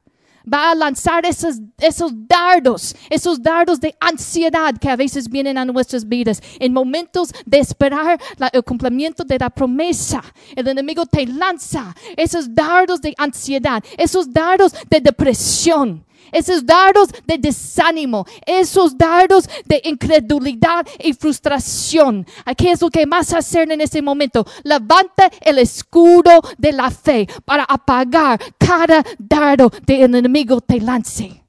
Va 0.51 0.71
a 0.71 0.75
lanzar 0.75 1.25
esos, 1.25 1.59
esos 1.79 2.11
dardos, 2.27 2.95
esos 3.09 3.41
dardos 3.41 3.79
de 3.79 3.95
ansiedad 3.99 4.75
que 4.79 4.89
a 4.89 4.95
veces 4.95 5.27
vienen 5.27 5.57
a 5.57 5.65
nuestras 5.65 6.07
vidas. 6.07 6.41
En 6.59 6.71
momentos 6.71 7.31
de 7.45 7.59
esperar 7.59 8.19
el 8.51 8.63
cumplimiento 8.63 9.23
de 9.23 9.39
la 9.39 9.49
promesa, 9.49 10.23
el 10.55 10.67
enemigo 10.67 11.05
te 11.05 11.25
lanza 11.25 11.95
esos 12.15 12.53
dardos 12.53 13.01
de 13.01 13.13
ansiedad, 13.17 13.83
esos 13.97 14.31
dardos 14.31 14.73
de 14.87 15.01
depresión 15.01 16.05
esos 16.31 16.65
dardos 16.65 17.09
de 17.25 17.37
desánimo, 17.37 18.25
esos 18.45 18.97
dardos 18.97 19.49
de 19.65 19.81
incredulidad 19.85 20.85
y 20.99 21.13
frustración. 21.13 22.25
¿Qué 22.57 22.71
es 22.71 22.81
lo 22.81 22.89
que 22.89 23.05
más 23.05 23.33
hacer 23.33 23.71
en 23.71 23.81
ese 23.81 24.01
momento? 24.01 24.45
Levanta 24.63 25.29
el 25.41 25.59
escudo 25.59 26.41
de 26.57 26.71
la 26.71 26.91
fe 26.91 27.27
para 27.43 27.63
apagar 27.63 28.39
cada 28.57 29.03
dardo 29.17 29.71
del 29.85 30.15
enemigo 30.15 30.61
te 30.61 30.79
lance. 30.79 31.43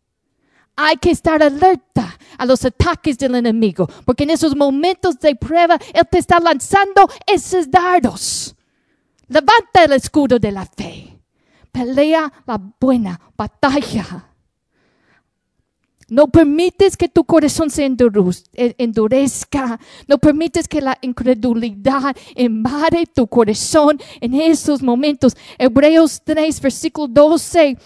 Hay 0.77 0.97
que 0.97 1.11
estar 1.11 1.43
alerta 1.43 2.19
a 2.37 2.45
los 2.45 2.65
ataques 2.65 3.17
del 3.17 3.35
enemigo, 3.35 3.89
porque 4.05 4.25
en 4.25 4.31
esos 4.31 4.55
momentos 4.55 5.19
de 5.19 5.35
prueba 5.35 5.79
Él 5.95 6.07
te 6.11 6.19
está 6.19 6.39
lanzando 6.39 7.09
esos 7.27 7.71
dardos. 7.71 8.55
Levanta 9.29 9.85
el 9.85 9.93
escudo 9.93 10.39
de 10.39 10.53
la 10.53 10.67
fe. 10.67 11.19
Pelea 11.73 12.31
la 12.47 12.61
buena 12.79 13.19
batalla. 13.37 14.26
No 16.09 16.29
permites 16.29 16.97
que 16.97 17.09
tu 17.09 17.25
corazón 17.25 17.69
se 17.69 17.85
endurezca. 17.85 19.81
No 20.07 20.19
permites 20.19 20.69
que 20.69 20.81
la 20.81 20.97
incredulidad 21.01 22.17
invade 22.37 23.07
tu 23.07 23.27
corazón 23.27 23.99
en 24.21 24.35
esos 24.35 24.83
momentos. 24.83 25.37
Hebreos 25.59 26.23
3, 26.25 26.61
versículo 26.61 27.09
12 27.09 27.77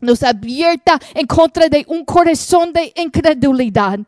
nos 0.00 0.22
abierta 0.22 0.98
en 1.14 1.26
contra 1.26 1.68
de 1.68 1.84
un 1.88 2.04
corazón 2.04 2.72
de 2.72 2.92
incredulidad. 2.96 4.00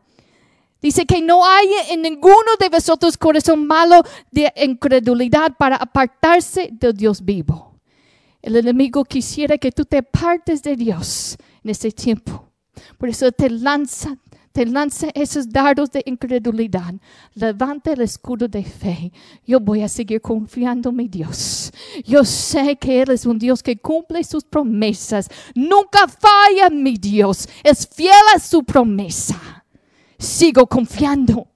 Dice 0.81 1.05
que 1.05 1.21
no 1.21 1.45
hay 1.45 1.67
en 1.91 2.01
ninguno 2.01 2.57
de 2.59 2.69
vosotros 2.69 3.17
corazón 3.17 3.65
malo 3.65 4.03
de 4.31 4.51
incredulidad 4.57 5.55
para 5.57 5.77
apartarse 5.77 6.69
de 6.71 6.93
Dios 6.93 7.23
vivo. 7.23 7.79
El 8.41 8.57
enemigo 8.57 9.05
quisiera 9.05 9.57
que 9.57 9.71
tú 9.71 9.85
te 9.85 9.99
apartes 9.99 10.61
de 10.61 10.75
Dios 10.75 11.37
en 11.63 11.69
este 11.69 11.91
tiempo. 11.91 12.52
Por 12.97 13.09
eso 13.09 13.31
te 13.31 13.49
lanza, 13.49 14.17
te 14.51 14.65
lanza 14.65 15.07
esos 15.13 15.49
dardos 15.49 15.91
de 15.91 16.03
incredulidad. 16.05 16.93
Levanta 17.33 17.93
el 17.93 18.01
escudo 18.01 18.47
de 18.47 18.63
fe. 18.63 19.11
Yo 19.45 19.59
voy 19.59 19.81
a 19.81 19.89
seguir 19.89 20.21
confiando 20.21 20.89
en 20.89 20.95
mi 20.95 21.07
Dios. 21.07 21.71
Yo 22.05 22.23
sé 22.23 22.75
que 22.75 23.01
Él 23.01 23.11
es 23.11 23.25
un 23.25 23.39
Dios 23.39 23.63
que 23.63 23.77
cumple 23.77 24.23
sus 24.23 24.43
promesas. 24.43 25.29
Nunca 25.55 26.07
falla 26.07 26.69
mi 26.69 26.97
Dios. 26.97 27.47
Es 27.63 27.87
fiel 27.87 28.13
a 28.35 28.39
su 28.39 28.63
promesa. 28.63 29.65
Sigo 30.17 30.67
confiando. 30.67 31.47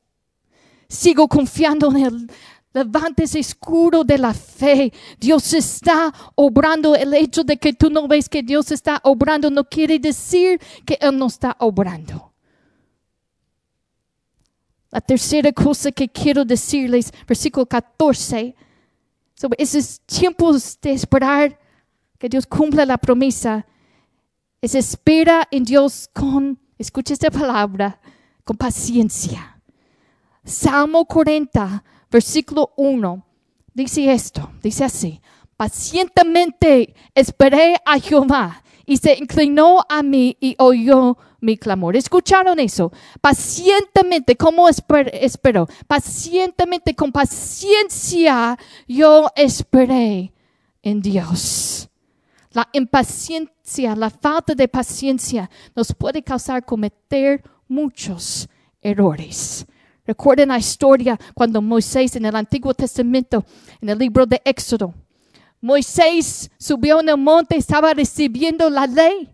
Sigo 0.90 1.28
confiando 1.28 1.92
en 1.92 1.98
Él. 1.98 2.32
Levante 2.78 3.24
ese 3.24 3.40
escudo 3.40 4.04
de 4.04 4.20
la 4.20 4.34
fe. 4.34 4.94
Dios 5.20 5.52
está 5.54 6.14
obrando. 6.36 6.94
El 6.94 7.14
hecho 7.16 7.44
de 7.44 7.58
que 7.58 7.74
tú 7.74 7.90
no 7.90 8.08
ves 8.08 8.30
que 8.30 8.44
Dios 8.44 8.72
está 8.72 9.00
obrando 9.04 9.50
no 9.50 9.64
quiere 9.64 9.98
decir 9.98 10.62
que 10.86 10.96
Él 11.02 11.18
no 11.18 11.26
está 11.26 11.56
obrando. 11.60 12.32
La 14.92 15.02
tercera 15.02 15.52
cosa 15.52 15.92
que 15.92 16.08
quiero 16.08 16.46
decirles, 16.46 17.12
versículo 17.28 17.66
14, 17.66 18.56
sobre 19.34 19.64
esos 19.64 20.00
tiempos 20.02 20.80
de 20.80 20.92
esperar 20.92 21.60
que 22.20 22.30
Dios 22.30 22.46
cumpla 22.46 22.86
la 22.86 22.98
promesa, 22.98 23.66
es 24.62 24.76
espera 24.76 25.48
en 25.50 25.64
Dios 25.64 26.10
con, 26.14 26.60
escucha 26.78 27.14
esta 27.14 27.32
palabra, 27.32 28.00
con 28.44 28.56
paciencia. 28.56 29.60
Salmo 30.44 31.06
40, 31.06 31.84
versículo 32.10 32.74
1, 32.78 33.26
dice 33.74 34.12
esto, 34.12 34.52
dice 34.62 34.84
así, 34.84 35.22
pacientemente 35.56 36.94
esperé 37.14 37.76
a 37.86 38.00
Jehová 38.00 38.64
y 38.86 38.98
se 38.98 39.16
inclinó 39.16 39.86
a 39.90 40.02
mí 40.02 40.38
y 40.40 40.56
oyó 40.58 41.18
mi 41.42 41.58
clamor. 41.58 41.96
¿Escucharon 41.96 42.60
eso? 42.60 42.92
Pacientemente, 43.22 44.36
¿cómo 44.36 44.68
esperó? 44.70 45.68
Pacientemente, 45.88 46.96
con 46.96 47.12
paciencia, 47.12 48.58
yo 48.88 49.30
esperé 49.36 50.34
en 50.82 51.02
Dios. 51.02 51.90
La 52.52 52.68
impaciencia, 52.72 53.96
la 53.96 54.10
falta 54.10 54.56
de 54.56 54.68
paciencia 54.68 55.50
nos 55.76 55.94
puede 55.94 56.24
causar 56.24 56.66
cometer 56.66 57.44
muchos 57.68 58.48
errores. 58.82 59.68
Recuerden 60.08 60.48
la 60.50 60.58
historia 60.58 61.20
cuando 61.34 61.62
Moisés 61.62 62.16
en 62.16 62.26
el 62.26 62.36
Antiguo 62.36 62.74
Testamento, 62.74 63.46
en 63.82 63.90
el 63.90 64.00
libro 64.00 64.26
de 64.26 64.42
Éxodo, 64.46 64.94
Moisés 65.60 66.50
subió 66.58 67.02
en 67.02 67.10
el 67.10 67.18
monte, 67.18 67.58
estaba 67.58 67.94
recibiendo 67.94 68.70
la 68.70 68.88
ley. 68.88 69.30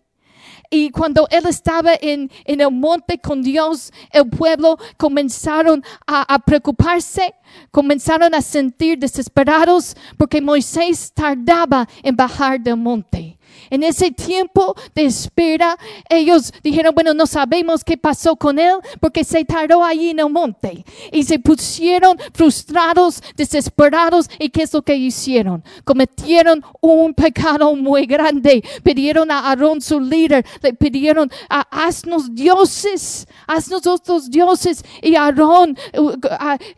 Y 0.72 0.89
cuando 0.89 1.27
él 1.30 1.46
estaba 1.48 1.92
en, 2.01 2.32
el 2.46 2.72
monte 2.72 3.20
con 3.20 3.44
Dios, 3.44 3.94
el 4.10 4.27
pueblo 4.27 4.80
comenzaron 4.98 5.84
a, 6.08 6.34
a, 6.34 6.39
preocuparse, 6.39 7.36
comenzaron 7.70 8.34
a 8.34 8.42
sentir 8.42 8.98
desesperados 8.98 9.96
porque 10.18 10.42
Moisés 10.42 11.12
tardaba 11.13 11.88
en 12.01 12.15
bajar 12.15 12.60
del 12.60 12.77
monte. 12.77 13.32
En 13.70 13.84
ese 13.84 14.12
tiempo 14.12 14.75
de 14.96 15.05
espera, 15.05 15.77
ellos 16.10 16.53
dijeron, 16.63 16.93
bueno, 16.93 17.13
no 17.13 17.25
sabemos 17.25 17.84
qué 17.84 17.98
pasó 17.98 18.36
con 18.36 18.60
él 18.60 18.75
porque 19.00 19.24
se 19.24 19.46
tardó 19.46 19.84
allí 19.84 20.10
en 20.10 20.20
el 20.20 20.29
monte. 20.29 20.86
Y 21.12 21.24
se 21.24 21.39
pusieron 21.39 22.17
frustrados, 22.34 23.22
desesperados. 23.36 24.29
¿Y 24.39 24.50
qué 24.50 24.63
es 24.63 24.74
lo 24.74 24.82
que 24.82 24.96
hicieron? 24.96 25.63
Cometieron 25.84 26.63
un 26.82 27.13
pecado 27.13 27.75
muy 27.75 28.05
grande. 28.05 28.63
Pidieron 28.84 29.32
a 29.32 29.50
Aarón, 29.50 29.82
su 29.82 30.00
líder, 30.00 30.46
le 30.62 30.74
pidieron, 30.74 31.29
haznos 31.50 32.34
dioses, 32.34 33.27
haznos 33.48 33.86
otros 33.88 34.29
dioses. 34.29 34.84
Y 35.01 35.15
Aarón, 35.15 35.77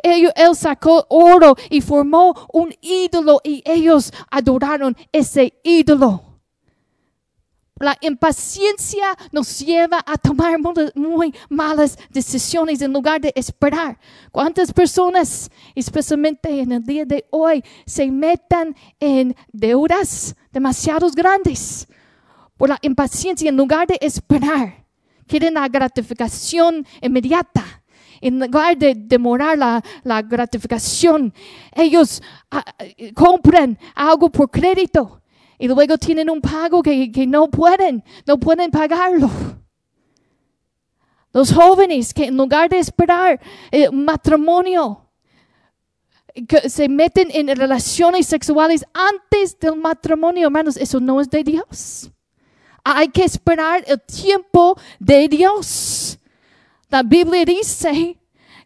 él, 0.04 0.32
él 0.36 0.56
sacó 0.56 1.06
oro 1.10 1.56
y 1.70 1.82
formó 1.82 2.48
un 2.52 2.74
ídolo 2.82 3.42
y 3.44 3.62
ellos 3.66 4.12
adoraron 4.30 4.96
ese 5.12 5.54
ídolo. 5.64 6.25
La 7.78 7.98
impaciencia 8.00 9.18
nos 9.34 9.60
lleva 9.60 10.02
a 10.06 10.18
tomar 10.18 10.58
muy, 10.96 11.36
malas 11.50 11.98
decisiones 12.10 12.82
en 12.82 12.94
lugar 12.94 13.20
de 13.20 13.34
esperar. 13.36 14.00
¿Cuántas 14.32 14.72
personas, 14.72 15.52
especialmente 15.76 16.62
en 16.62 16.72
el 16.72 16.84
día 16.86 17.04
de 17.04 17.26
hoy, 17.32 17.62
se 17.86 18.10
metan 18.10 18.74
en 18.98 19.36
deudas 19.52 20.38
demasiado 20.54 21.10
grandes 21.12 21.86
por 22.56 22.70
la 22.70 22.80
impaciencia 22.82 23.50
en 23.50 23.58
lugar 23.58 23.88
de 23.88 23.98
esperar? 24.00 24.86
Quieren 25.28 25.56
la 25.56 25.68
gratificación 25.68 26.88
inmediata. 27.02 27.84
En 28.22 28.40
lugar 28.40 28.78
de 28.78 28.96
demorar 28.96 29.58
la, 29.58 29.84
la 30.04 30.22
gratificación, 30.22 31.34
ellos 31.74 32.24
ah, 32.50 32.64
compran 33.14 33.78
algo 33.94 34.30
por 34.30 34.50
crédito 34.50 35.22
y 35.58 35.68
luego 35.68 35.98
tienen 35.98 36.30
un 36.30 36.42
pago 36.42 36.82
que, 36.82 37.26
no 37.28 37.50
pueden, 37.50 38.04
no 38.26 38.38
pueden 38.40 38.72
pagarlo. 38.72 39.30
Los 41.34 41.52
jóvenes 41.54 42.14
que 42.14 42.26
en 42.26 42.38
lugar 42.38 42.70
de 42.70 42.80
esperar 42.80 43.40
el 43.72 43.92
matrimonio, 43.92 45.10
que 46.48 46.70
se 46.70 46.90
meten 46.90 47.30
en 47.32 47.56
relaciones 47.56 48.28
sexuales 48.28 48.86
antes 48.94 49.58
del 49.60 49.76
matrimonio, 49.76 50.48
hermanos, 50.48 50.78
eso 50.78 51.00
no 51.00 51.22
es 51.22 51.30
de 51.30 51.44
Dios. 51.44 52.12
Hay 52.84 53.08
que 53.08 53.24
esperar 53.24 53.84
el 53.88 54.02
tiempo 54.02 54.78
de 55.00 55.28
Dios. 55.28 56.20
La 56.90 57.04
Biblia 57.04 57.44
dice 57.46 58.20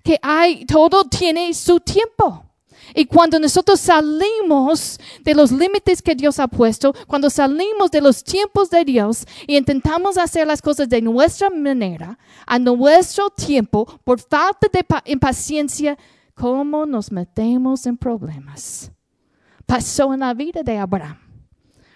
que 0.03 0.19
hay, 0.21 0.65
todo 0.65 1.05
tiene 1.05 1.53
su 1.53 1.79
tiempo. 1.79 2.48
Y 2.93 3.05
cuando 3.05 3.39
nosotros 3.39 3.79
salimos 3.79 4.99
de 5.23 5.33
los 5.33 5.51
límites 5.51 6.01
que 6.01 6.15
Dios 6.15 6.39
ha 6.39 6.47
puesto, 6.47 6.93
cuando 7.07 7.29
salimos 7.29 7.91
de 7.91 8.01
los 8.01 8.23
tiempos 8.23 8.69
de 8.69 8.83
Dios 8.83 9.25
y 9.47 9.57
intentamos 9.57 10.17
hacer 10.17 10.47
las 10.47 10.61
cosas 10.61 10.89
de 10.89 11.01
nuestra 11.01 11.49
manera, 11.49 12.17
a 12.45 12.59
nuestro 12.59 13.29
tiempo, 13.29 13.85
por 14.03 14.19
falta 14.19 14.67
de 14.71 14.85
impaciencia, 15.05 15.97
¿cómo 16.33 16.85
nos 16.85 17.11
metemos 17.11 17.85
en 17.85 17.97
problemas? 17.97 18.91
Pasó 19.65 20.13
en 20.13 20.21
la 20.21 20.33
vida 20.33 20.63
de 20.63 20.77
Abraham. 20.77 21.19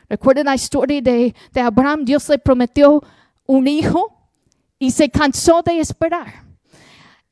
Recuerden 0.10 0.46
la 0.46 0.56
historia 0.56 1.02
de, 1.02 1.34
de 1.52 1.62
Abraham, 1.62 2.06
Dios 2.06 2.30
le 2.30 2.38
prometió 2.38 3.02
un 3.46 3.68
hijo 3.68 4.30
y 4.78 4.92
se 4.92 5.10
cansó 5.10 5.62
de 5.64 5.80
esperar 5.80 6.53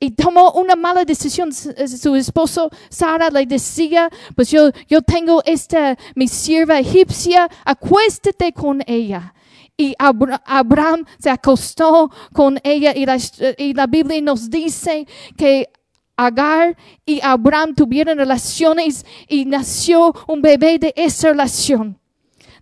y 0.03 0.11
tomó 0.11 0.51
una 0.53 0.75
mala 0.75 1.05
decisión. 1.05 1.53
Su 1.53 2.15
esposo 2.15 2.71
Sara 2.89 3.29
le 3.29 3.45
decía, 3.45 4.09
pues 4.35 4.49
yo, 4.49 4.71
yo 4.89 5.03
tengo 5.03 5.43
esta, 5.45 5.95
mi 6.15 6.27
sierva 6.27 6.79
egipcia, 6.79 7.47
acuéstate 7.63 8.51
con 8.51 8.81
ella. 8.87 9.33
Y 9.77 9.93
Abraham 9.99 11.05
se 11.19 11.29
acostó 11.29 12.09
con 12.33 12.59
ella 12.63 12.93
y 12.95 13.05
la, 13.05 13.17
y 13.57 13.73
la 13.75 13.85
Biblia 13.85 14.19
nos 14.21 14.49
dice 14.49 15.07
que 15.37 15.69
Agar 16.17 16.75
y 17.05 17.19
Abraham 17.21 17.75
tuvieron 17.75 18.17
relaciones 18.17 19.05
y 19.27 19.45
nació 19.45 20.13
un 20.27 20.41
bebé 20.41 20.79
de 20.79 20.93
esa 20.95 21.29
relación. 21.29 21.99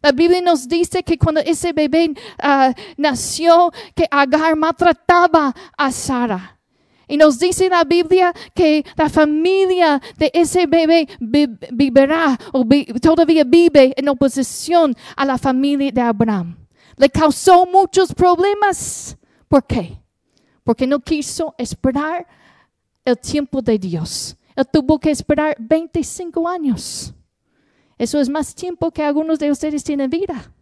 La 0.02 0.12
Biblia 0.12 0.42
nos 0.42 0.68
dice 0.68 1.04
que 1.04 1.18
cuando 1.18 1.40
ese 1.42 1.72
bebé 1.72 2.14
ah, 2.38 2.74
nació, 2.98 3.72
que 3.96 4.06
Agar 4.12 4.58
maltrataba 4.58 5.56
a 5.78 5.92
Sara. 5.92 6.59
Y 7.10 7.18
nos 7.18 7.40
dice 7.40 7.68
la 7.68 7.84
Biblia 7.84 8.32
que 8.54 8.86
la 8.96 9.10
familia 9.10 10.00
de 10.16 10.30
ese 10.32 10.68
bebé 10.68 11.08
vivirá 11.20 12.38
o 12.54 12.64
todavía 13.02 13.44
vive 13.44 13.96
en 13.98 14.10
oposición 14.10 14.96
a 15.18 15.26
la 15.26 15.40
familia 15.40 15.92
de 15.92 16.02
Abraham. 16.02 16.56
Le 16.98 17.10
causó 17.10 17.66
muchos 17.66 18.14
problemas. 18.14 19.18
¿Por 19.48 19.66
qué? 19.66 20.00
Porque 20.64 20.86
no 20.86 21.00
quiso 21.00 21.56
esperar 21.58 22.28
el 23.04 23.18
tiempo 23.18 23.60
de 23.60 23.80
Dios. 23.80 24.38
Él 24.56 24.68
tuvo 24.72 25.00
que 25.00 25.10
esperar 25.10 25.56
25 25.58 26.48
años. 26.48 27.12
Eso 27.98 28.20
es 28.20 28.30
más 28.30 28.54
tiempo 28.54 28.92
que 28.92 29.04
algunos 29.04 29.40
de 29.40 29.50
ustedes 29.50 29.84
tienen 29.84 30.12
vida. 30.12 30.54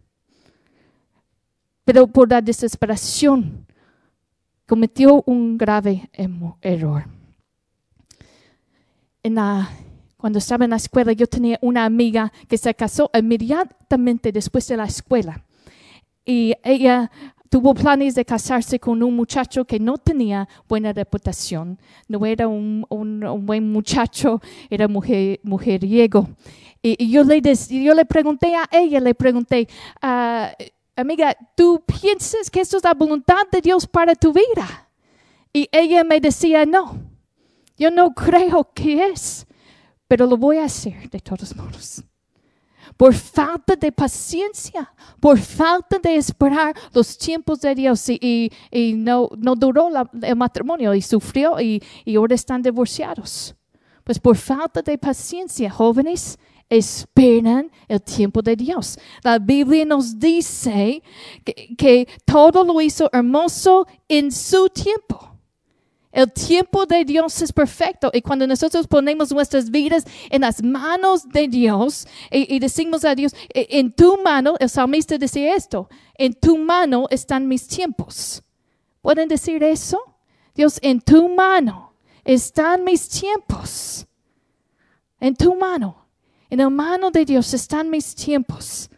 Pero 1.84 2.06
por 2.06 2.30
la 2.30 2.40
desesperación 2.40 3.67
cometió 4.68 5.22
un 5.24 5.56
grave 5.56 6.10
error. 6.60 7.06
cuando 10.18 10.38
estaba 10.38 10.64
en 10.64 10.70
la 10.70 10.76
escuela, 10.76 11.12
yo 11.12 11.26
tenía 11.26 11.58
una 11.62 11.84
amiga 11.84 12.30
que 12.48 12.58
se 12.58 12.74
casó 12.74 13.10
inmediatamente 13.18 14.30
después 14.30 14.68
de 14.68 14.76
la 14.76 14.84
escuela. 14.84 15.42
Y 16.24 16.54
ella 16.62 17.10
tuvo 17.48 17.72
planes 17.72 18.14
de 18.14 18.26
casarse 18.26 18.78
con 18.78 19.02
un 19.02 19.16
muchacho 19.16 19.64
que 19.64 19.80
no 19.80 19.96
tenía 19.96 20.46
buena 20.68 20.92
reputación. 20.92 21.78
No 22.06 22.26
era 22.26 22.46
un, 22.46 22.84
buen 23.46 23.72
muchacho, 23.72 24.42
era 24.68 24.86
mujer, 24.86 25.40
mujeriego. 25.42 26.28
Y, 26.82 27.10
yo, 27.10 27.24
le 27.24 27.40
yo 27.40 27.94
le 27.94 28.04
pregunté 28.04 28.54
a 28.54 28.68
ella, 28.70 29.00
le 29.00 29.14
pregunté, 29.14 29.66
uh, 30.02 30.52
amiga, 31.00 31.36
¿tú 31.56 31.82
piensas 31.86 32.50
que 32.50 32.60
esto 32.60 32.76
es 32.76 32.84
la 32.84 32.94
voluntad 32.94 33.46
de 33.50 33.60
Dios 33.60 33.86
para 33.86 34.14
tu 34.14 34.32
vida? 34.32 34.88
Y 35.52 35.68
ella 35.72 36.04
me 36.04 36.20
decía, 36.20 36.66
no, 36.66 37.00
yo 37.76 37.90
no 37.90 38.12
creo 38.14 38.70
que 38.74 39.06
es, 39.06 39.46
pero 40.06 40.26
lo 40.26 40.36
voy 40.36 40.58
a 40.58 40.64
hacer 40.64 41.08
de 41.08 41.20
todos 41.20 41.54
modos. 41.56 42.02
Por 42.96 43.14
falta 43.14 43.76
de 43.76 43.92
paciencia, 43.92 44.92
por 45.20 45.38
falta 45.38 45.98
de 45.98 46.16
esperar 46.16 46.74
los 46.92 47.16
tiempos 47.16 47.60
de 47.60 47.74
Dios 47.74 48.08
y, 48.08 48.50
no, 48.96 49.28
duró 49.56 49.90
el 50.22 50.36
matrimonio 50.36 50.94
y 50.94 51.02
sufrió 51.02 51.60
y 51.60 51.82
ahora 52.16 52.34
están 52.34 52.62
divorciados. 52.62 53.54
Pues 54.02 54.18
por 54.18 54.38
falta 54.38 54.80
de 54.80 54.96
paciencia, 54.96 55.70
jóvenes, 55.70 56.38
esperan 56.68 57.70
el 57.88 58.02
tiempo 58.02 58.42
de 58.42 58.56
Dios. 58.56 58.98
La 59.22 59.38
Biblia 59.38 59.84
nos 59.84 60.18
dice 60.18 61.02
que, 61.44 62.08
todo 62.24 62.64
lo 62.64 62.80
hizo 62.80 63.08
hermoso 63.12 63.86
en 64.08 64.30
su 64.30 64.68
tiempo. 64.68 65.24
El 66.10 66.32
tiempo 66.32 66.86
de 66.86 67.04
Dios 67.04 67.40
es 67.42 67.52
perfecto 67.52 68.10
y 68.12 68.22
cuando 68.22 68.46
nosotros 68.46 68.86
ponemos 68.86 69.30
nuestras 69.30 69.70
vidas 69.70 70.04
en 70.30 70.40
las 70.40 70.62
manos 70.62 71.28
de 71.28 71.48
Dios 71.48 72.06
y, 72.30 72.58
decimos 72.58 73.04
a 73.04 73.14
Dios, 73.14 73.34
e, 73.52 73.66
en 73.70 73.92
tu 73.92 74.18
mano, 74.22 74.56
el 74.58 74.70
salmista 74.70 75.18
decía 75.18 75.54
esto, 75.54 75.88
en 76.14 76.34
tu 76.34 76.56
mano 76.56 77.06
están 77.10 77.46
mis 77.46 77.68
tiempos. 77.68 78.42
¿Pueden 79.02 79.28
decir 79.28 79.62
eso? 79.62 80.02
Dios, 80.54 80.78
en 80.82 81.00
tu 81.00 81.28
mano 81.28 81.94
están 82.24 82.84
mis 82.84 83.08
tiempos. 83.08 84.06
En 85.20 85.36
tu 85.36 85.54
mano. 85.54 85.97
En 86.50 86.58
la 86.58 86.70
mano 86.70 87.10
de 87.10 87.24
Dios 87.24 87.52
están 87.54 87.90
mis 87.90 88.14
tiempos. 88.14 88.90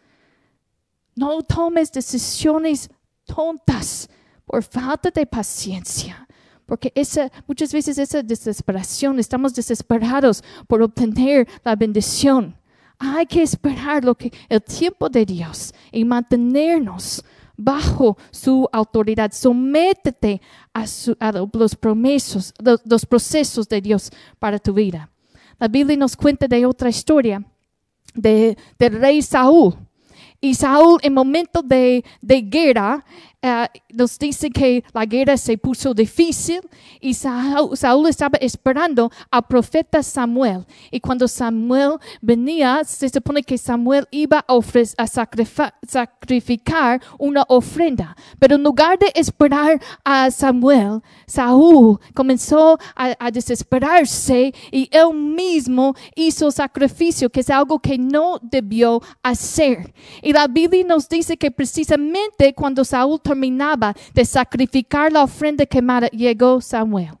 No 1.15 1.41
tomes 1.41 1.91
decisiones 1.91 2.89
tontas 3.25 4.09
por 4.45 4.63
falta 4.63 5.11
de 5.11 5.25
paciencia. 5.25 6.27
Porque 6.65 6.93
muchas 7.47 7.73
veces 7.73 7.97
esa 7.97 8.23
desesperación, 8.23 9.19
estamos 9.19 9.53
desesperados 9.53 10.41
por 10.67 10.81
obtener 10.81 11.47
la 11.65 11.75
bendición. 11.75 12.55
Hay 12.97 13.25
que 13.25 13.43
esperar 13.43 14.05
lo 14.05 14.15
que, 14.15 14.31
el 14.47 14.61
tiempo 14.61 15.09
de 15.09 15.25
Dios 15.25 15.73
y 15.91 16.05
mantenernos 16.05 17.23
bajo 17.57 18.17
su 18.31 18.69
autoridad. 18.71 19.31
Sométete 19.33 20.41
a, 20.73 20.85
los, 21.53 21.75
promesos, 21.75 22.53
los 22.85 23.05
procesos 23.05 23.67
de 23.67 23.81
Dios 23.81 24.09
para 24.39 24.57
tu 24.57 24.73
vida. 24.73 25.10
La 25.61 25.67
Biblia 25.67 25.95
nos 25.95 26.17
cuenta 26.17 26.47
de 26.47 26.65
otra 26.65 26.89
historia 26.89 27.45
de, 28.15 28.57
del 28.79 28.99
rey 28.99 29.21
Saúl. 29.21 29.75
Y 30.39 30.55
Saúl 30.55 30.97
en 31.03 31.13
momento 31.13 31.61
de, 31.61 32.03
de 32.19 32.41
guerra, 32.41 33.05
uh, 33.43 33.67
nos 33.93 34.17
dice 34.17 34.49
que 34.49 34.83
la 34.93 35.05
guerra 35.05 35.37
se 35.37 35.57
puso 35.57 35.93
difícil 35.93 36.61
y 36.99 37.13
Saúl, 37.13 38.07
estaba 38.07 38.37
esperando 38.39 39.11
al 39.29 39.43
profeta 39.43 40.03
Samuel. 40.03 40.65
Y 40.91 40.99
cuando 40.99 41.27
Samuel 41.27 41.97
venía, 42.21 42.83
se 42.83 43.09
supone 43.09 43.43
que 43.43 43.57
Samuel 43.57 44.07
iba 44.11 44.45
a, 44.47 44.59
a 44.97 45.07
sacrificar 45.87 47.01
una 47.17 47.43
ofrenda. 47.47 48.15
Pero 48.39 48.55
en 48.55 48.63
lugar 48.63 48.97
de 48.99 49.11
esperar 49.15 49.81
a 50.03 50.29
Samuel, 50.31 51.01
Saúl 51.25 51.99
comenzó 52.13 52.77
a, 52.95 53.15
a 53.19 53.31
desesperarse 53.31 54.53
y 54.71 54.89
él 54.91 55.13
mismo 55.13 55.95
hizo 56.15 56.51
sacrificio, 56.51 57.29
que 57.29 57.39
es 57.41 57.49
algo 57.49 57.79
que 57.79 57.97
no 57.97 58.39
debió 58.41 59.01
hacer. 59.23 59.93
Y 60.21 60.33
la 60.33 60.47
Biblia 60.47 60.83
nos 60.85 61.07
dice 61.09 61.37
que 61.37 61.51
precisamente 61.51 62.53
cuando 62.53 62.83
Saúl 62.83 63.19
terminaba 63.31 63.95
de 64.13 64.25
sacrificar 64.25 65.11
la 65.11 65.23
ofrenda 65.23 65.65
quemada, 65.65 66.07
llegó 66.09 66.59
Samuel. 66.61 67.13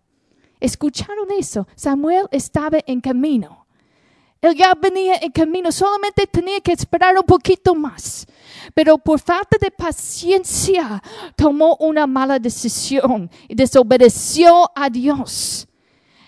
¿Escucharon 0.59 1.27
eso? 1.37 1.65
Samuel 1.75 2.27
estaba 2.31 2.79
en 2.85 2.99
camino. 3.01 3.65
Él 4.41 4.55
ya 4.55 4.73
venía 4.73 5.17
en 5.21 5.31
camino, 5.31 5.71
solamente 5.71 6.27
tenía 6.27 6.59
que 6.59 6.73
esperar 6.73 7.15
un 7.15 7.23
poquito 7.23 7.75
más. 7.75 8.27
Pero 8.73 8.97
por 8.97 9.19
falta 9.19 9.57
de 9.59 9.71
paciencia 9.71 11.01
tomó 11.35 11.77
una 11.79 12.05
mala 12.07 12.39
decisión 12.39 13.29
y 13.47 13.55
desobedeció 13.55 14.69
a 14.75 14.89
Dios. 14.89 15.67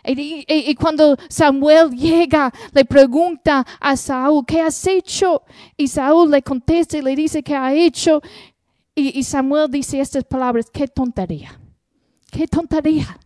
Y, 0.05 0.75
cuando 0.75 1.15
Samuel 1.29 1.91
llega, 1.91 2.51
le 2.73 2.83
pregunta 2.83 3.65
a 3.79 3.95
Saúl, 3.95 4.43
¿qué 4.45 4.61
has 4.61 4.85
hecho? 4.85 5.43
Y 5.77 5.87
Saúl 5.87 6.29
le 6.29 6.41
contesta 6.41 6.97
y 6.97 7.01
le 7.01 7.15
dice 7.15 7.41
que 7.41 7.55
ha 7.55 7.73
hecho. 7.73 8.21
Y, 8.95 9.23
Samuel 9.23 9.71
dice 9.71 9.99
estas 9.99 10.23
palabras, 10.23 10.67
qué 10.71 10.87
tontería, 10.87 11.59
qué 12.31 12.47
tontería. 12.47 13.17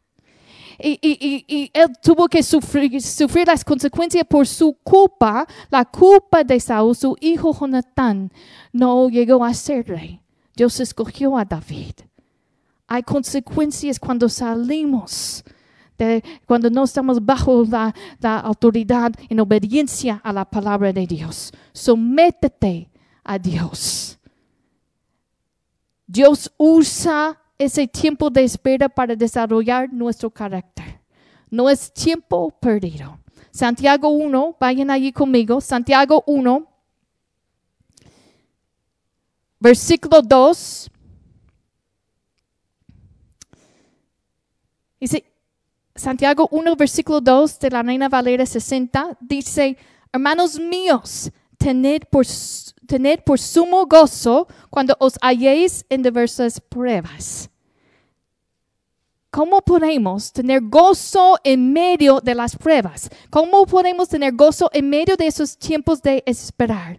Y, 0.80 1.72
él 1.74 1.88
tuvo 2.02 2.28
que 2.28 2.42
sufrir, 2.42 3.02
sufrir, 3.02 3.48
las 3.48 3.66
consecuencias 3.66 4.24
por 4.30 4.48
su 4.48 4.74
culpa, 4.84 5.46
la 5.70 5.84
culpa 5.84 6.44
de 6.44 6.60
Saúl, 6.60 6.96
su 6.96 7.18
hijo 7.20 7.54
Jonatán 7.54 8.32
no 8.72 9.10
llegó 9.10 9.44
a 9.44 9.54
ser 9.54 9.88
rey. 9.88 10.22
Dios 10.56 10.80
escogió 10.80 11.38
a 11.38 11.44
David. 11.44 11.94
Hay 12.88 13.04
consecuencias 13.04 14.00
cuando 14.00 14.30
salimos, 14.30 15.44
de, 15.98 16.24
cuando 16.46 16.70
no 16.70 16.86
estamos 16.86 17.24
bajo 17.24 17.66
la, 17.66 17.94
la 18.20 18.40
autoridad 18.40 19.12
en 19.28 19.40
obediencia 19.42 20.22
a 20.24 20.32
la 20.32 20.46
palabra 20.46 20.94
de 20.94 21.06
Dios. 21.06 21.52
Sométete 21.74 22.90
a 23.26 23.38
Dios. 23.38 24.17
Dios 26.08 26.52
usa 26.58 27.38
ese 27.58 27.88
tiempo 27.88 28.30
de 28.30 28.44
espera 28.44 28.88
para 28.88 29.16
desarrollar 29.16 29.92
nuestro 29.92 30.30
carácter. 30.32 31.02
no 31.50 31.70
es 31.70 31.94
tiempo 31.94 32.52
perdido. 32.52 33.20
Santiago 33.52 34.10
1, 34.10 34.58
vayan 34.60 34.92
allí 34.92 35.12
conmigo. 35.12 35.62
Santiago 35.62 36.24
1, 36.28 36.68
versículo 39.60 40.22
2. 40.22 40.92
Dice, 45.00 45.26
Santiago 45.96 46.48
1, 46.52 46.76
versículo 46.76 47.22
2 47.22 47.60
de 47.60 47.70
la 47.70 47.84
Reina 47.84 48.10
Valera 48.10 48.46
60, 48.46 49.18
dice, 49.22 49.78
hermanos 50.12 50.60
míos, 50.60 51.32
tened 51.58 52.04
por, 52.12 52.26
tened 52.88 53.20
por 53.24 53.38
sumo 53.38 53.86
gozo 53.86 54.48
cuando 54.70 54.96
os 55.00 55.14
halléis 55.22 55.86
en 55.90 56.02
diversas 56.02 56.60
pruebas. 56.60 57.50
¿Cómo 59.30 59.62
podemos 59.62 60.32
tener 60.32 60.62
gozo 60.62 61.38
en 61.44 61.72
medio 61.72 62.22
de 62.22 62.34
las 62.34 62.56
pruebas? 62.56 63.10
¿Cómo 63.30 63.66
podemos 63.66 64.10
tener 64.10 64.34
gozo 64.34 64.70
en 64.74 64.90
medio 64.90 65.16
de 65.16 65.28
esos 65.28 65.58
tiempos 65.58 66.02
de 66.02 66.24
esperar? 66.26 66.98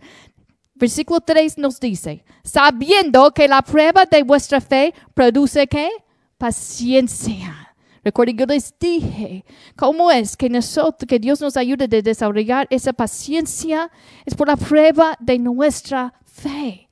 Versículo 0.75 1.21
3 1.21 1.59
nos 1.59 1.81
dice, 1.81 2.25
sabiendo 2.45 3.33
que 3.33 3.49
la 3.49 3.63
prueba 3.63 4.05
de 4.05 4.23
vuestra 4.23 4.61
fe 4.61 4.95
produce 5.15 5.67
qué? 5.67 5.91
Paciencia. 6.37 7.68
Recuerden, 8.09 8.39
yo 8.39 8.47
les 8.47 8.73
dije 8.81 9.45
cómo 9.77 10.11
es 10.11 10.35
que 10.35 10.49
nosotros, 10.49 11.07
que 11.07 11.19
Dios 11.19 11.43
nos 11.43 11.59
ayude 11.59 11.85
a 11.85 11.89
desarrollar 11.89 12.67
esa 12.71 12.95
paciencia, 12.95 13.91
es 14.25 14.35
por 14.35 14.49
la 14.49 14.57
prueba 14.57 15.15
de 15.21 15.39
nuestra 15.39 16.15
fe. 16.25 16.89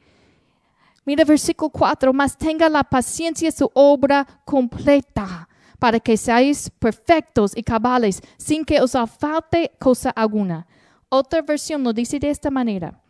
Mira 1.07 1.25
versículo 1.25 1.71
4, 1.71 2.13
más 2.13 2.37
tenga 2.37 2.69
la 2.69 2.85
paciencia 2.85 3.51
su 3.51 3.71
obra 3.73 4.27
completa, 4.45 5.49
para 5.79 5.99
que 6.01 6.19
seáis 6.19 6.69
perfectos 6.69 7.57
y 7.57 7.63
cabales, 7.63 8.21
sin 8.37 8.63
que 8.63 8.79
os 8.83 8.93
falte 9.19 9.73
cosa 9.79 10.11
alguna. 10.11 10.67
Otra 11.09 11.41
versión 11.41 11.83
lo 11.83 11.95
dice 11.95 12.19
de 12.19 12.29
esta 12.29 12.51
manera. 12.51 13.01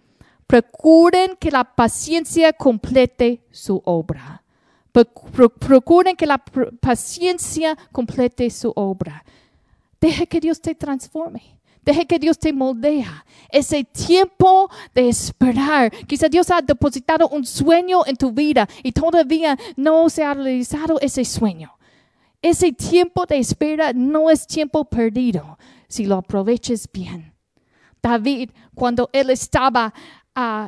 Procuren 0.46 1.34
que 1.40 1.50
la 1.50 1.64
paciencia 1.64 2.52
complete 2.52 3.44
su 3.50 3.82
obra. 3.84 4.44
Procuren 5.60 6.16
que 6.16 6.26
la 6.26 6.38
paciencia 6.38 7.76
complete 7.92 8.48
su 8.50 8.72
obra. 8.74 9.24
Deje 10.00 10.26
que 10.26 10.40
Dios 10.40 10.60
te 10.60 10.74
transforme. 10.74 11.42
Deje 11.84 12.06
que 12.06 12.18
Dios 12.18 12.38
te 12.38 12.52
moldea. 12.52 13.24
Ese 13.50 13.84
tiempo 13.84 14.70
de 14.94 15.08
esperar. 15.08 15.92
Quizá 16.06 16.28
Dios 16.28 16.50
ha 16.50 16.60
depositado 16.60 17.28
un 17.28 17.44
sueño 17.44 18.04
en 18.06 18.16
tu 18.16 18.32
vida 18.32 18.68
y 18.82 18.92
todavía 18.92 19.56
no 19.76 20.08
se 20.08 20.24
ha 20.24 20.34
realizado 20.34 20.98
ese 21.00 21.24
sueño. 21.24 21.72
Ese 22.42 22.72
tiempo 22.72 23.26
de 23.26 23.38
espera 23.38 23.92
no 23.92 24.30
es 24.30 24.46
tiempo 24.46 24.84
perdido 24.84 25.58
si 25.88 26.06
lo 26.06 26.16
aproveches 26.16 26.88
bien. 26.92 27.32
David, 28.02 28.50
cuando 28.74 29.10
él 29.12 29.30
estaba 29.30 29.92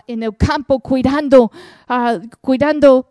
en 0.07 0.23
el 0.23 0.37
campo 0.37 0.81
cuidando, 0.81 1.51
cuidando 2.41 3.11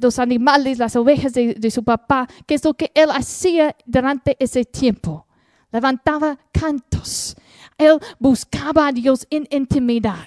los 0.00 0.18
animales, 0.18 0.78
las 0.78 0.96
ovejas 0.96 1.32
de, 1.32 1.70
su 1.70 1.84
papá, 1.84 2.28
que 2.46 2.54
es 2.54 2.64
lo 2.64 2.74
que 2.74 2.90
él 2.94 3.10
hacía 3.10 3.76
durante 3.86 4.36
ese 4.38 4.64
tiempo. 4.64 5.26
Levantaba 5.70 6.38
cantos. 6.52 7.36
Él 7.76 7.98
buscaba 8.18 8.88
a 8.88 8.92
Dios 8.92 9.26
en 9.30 9.46
intimidad. 9.50 10.26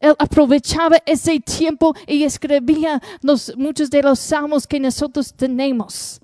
Él 0.00 0.14
aprovechaba 0.18 0.98
ese 1.06 1.40
tiempo 1.40 1.94
y 2.06 2.22
escribía 2.22 3.02
muchos 3.56 3.90
de 3.90 4.02
los 4.02 4.18
salmos 4.18 4.66
que 4.66 4.78
nosotros 4.78 5.34
tenemos 5.34 6.20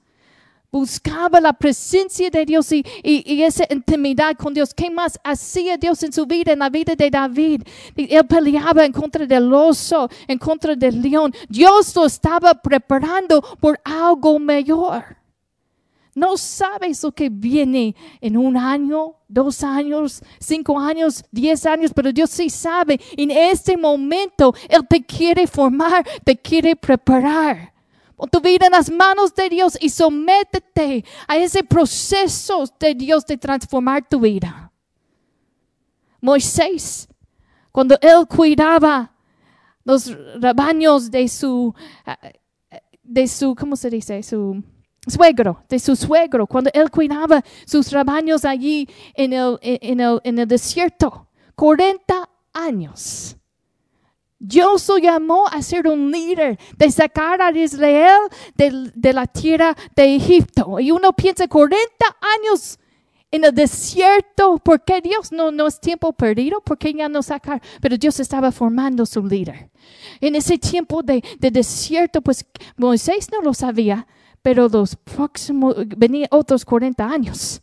buscaba 0.74 1.40
la 1.40 1.52
presencia 1.52 2.28
de 2.30 2.44
Dios 2.44 2.72
y, 2.72 2.82
esa 3.44 3.64
intimidad 3.70 4.37
con 4.37 4.52
Dios. 4.52 4.74
¿Qué 4.74 4.90
más 4.90 5.20
hacía 5.22 5.76
Dios 5.76 6.02
en 6.02 6.12
su 6.12 6.26
vida, 6.26 6.52
en 6.52 6.58
la 6.58 6.68
vida 6.68 6.96
de 6.96 7.10
David? 7.10 7.62
él 7.94 8.26
peleaba 8.26 8.84
en 8.84 8.90
contra 8.90 9.24
del 9.24 9.54
oso, 9.54 10.08
en 10.26 10.37
contra 10.37 10.74
del 10.74 11.00
león. 11.00 11.32
Dios 11.48 11.94
lo 11.94 12.06
estaba 12.06 12.54
preparando 12.54 13.40
por 13.60 13.78
algo 13.84 14.40
mayor. 14.40 15.04
No 16.12 16.37
sabes 16.37 17.04
lo 17.04 17.12
que 17.12 17.28
viene 17.28 17.94
en 18.20 18.37
un 18.37 18.56
año, 18.56 19.14
dos 19.28 19.62
años, 19.62 20.22
cinco 20.40 20.76
años, 20.80 21.24
diez 21.30 21.66
años, 21.66 21.92
pero 21.94 22.12
Dios 22.12 22.30
sí 22.30 22.50
sabe. 22.50 23.00
En 23.16 23.30
este 23.30 23.76
momento 23.76 24.52
Él 24.68 24.84
te 24.88 25.04
quiere 25.04 25.46
formar, 25.46 26.04
te 26.24 26.37
quiere 26.37 26.74
preparar. 26.74 27.73
Pon 28.16 28.29
tu 28.29 28.40
vida 28.40 28.66
en 28.66 28.72
las 28.72 28.90
manos 28.90 29.35
de 29.35 29.48
Dios 29.48 29.77
y 29.81 29.88
sométete 29.88 31.05
a 31.27 31.37
ese 31.37 31.64
proceso 31.64 32.64
de 32.79 32.94
Dios 32.94 33.27
de 33.27 33.37
transformar 33.37 34.09
tu 34.09 34.20
vida. 34.20 34.72
Moisés, 36.20 37.09
cuando 37.72 37.98
él 38.00 38.27
cuidaba 38.29 39.12
los 39.85 40.11
rebaños 40.40 41.11
de 41.11 41.29
su, 41.29 41.74
de 43.03 43.29
su, 43.29 43.55
¿cómo 43.55 43.77
se 43.77 43.90
dice? 43.90 44.22
Su 44.22 44.62
suegro, 45.07 45.62
de 45.68 45.79
su 45.79 45.96
suegro, 45.96 46.46
cuando 46.46 46.70
él 46.72 46.90
cuidaba 46.90 47.44
sus 47.66 47.90
rebaños 47.92 48.44
allí 48.44 48.88
en 49.14 49.33
el, 49.33 49.59
en 49.61 50.00
el, 50.00 50.20
en 50.24 50.38
el 50.38 50.48
desierto, 50.48 51.29
40 51.57 52.29
años. 52.53 53.37
Dios 54.46 54.87
lo 54.88 54.98
llamó 54.98 55.46
a 55.48 55.62
ser 55.62 55.88
un 55.88 56.11
líder, 56.11 56.59
de 56.76 56.90
sacar 56.90 57.40
a 57.40 57.50
Israel 57.50 58.20
de, 58.54 59.12
la 59.12 59.26
tierra 59.26 59.74
de 59.96 60.16
Egipto. 60.16 60.78
Y 60.78 60.90
uno 60.90 61.12
piensa 61.14 61.48
40 61.48 61.78
años 62.38 62.78
en 63.30 63.44
el 63.44 63.54
desierto, 63.54 64.59
¿por 64.59 64.85
qué 64.85 65.00
Dios 65.00 65.33
no, 65.33 65.50
no 65.50 65.66
es 65.66 65.80
tiempo 65.80 66.12
perdido? 66.12 66.61
¿Por 66.61 66.78
qué 66.78 66.92
ya 66.92 67.09
no 67.09 67.22
sacar? 67.22 67.61
Pero 67.80 67.96
Dios 67.96 68.20
estaba 68.20 68.52
formando 68.52 69.07
su 69.07 69.26
líder. 69.26 69.70
En 70.20 70.37
ese 70.37 70.59
tiempo 70.59 71.02
de, 71.02 71.24
de 71.38 71.50
desierto, 71.50 72.20
pues 72.20 72.44
Moisés 72.76 73.28
no 73.33 73.40
lo 73.40 73.54
sabía, 73.54 74.07
pero 74.42 74.68
los 74.68 74.94
próximos, 74.94 75.74
venían 75.96 76.28
otros 76.30 76.64
40 76.64 77.04
años. 77.04 77.62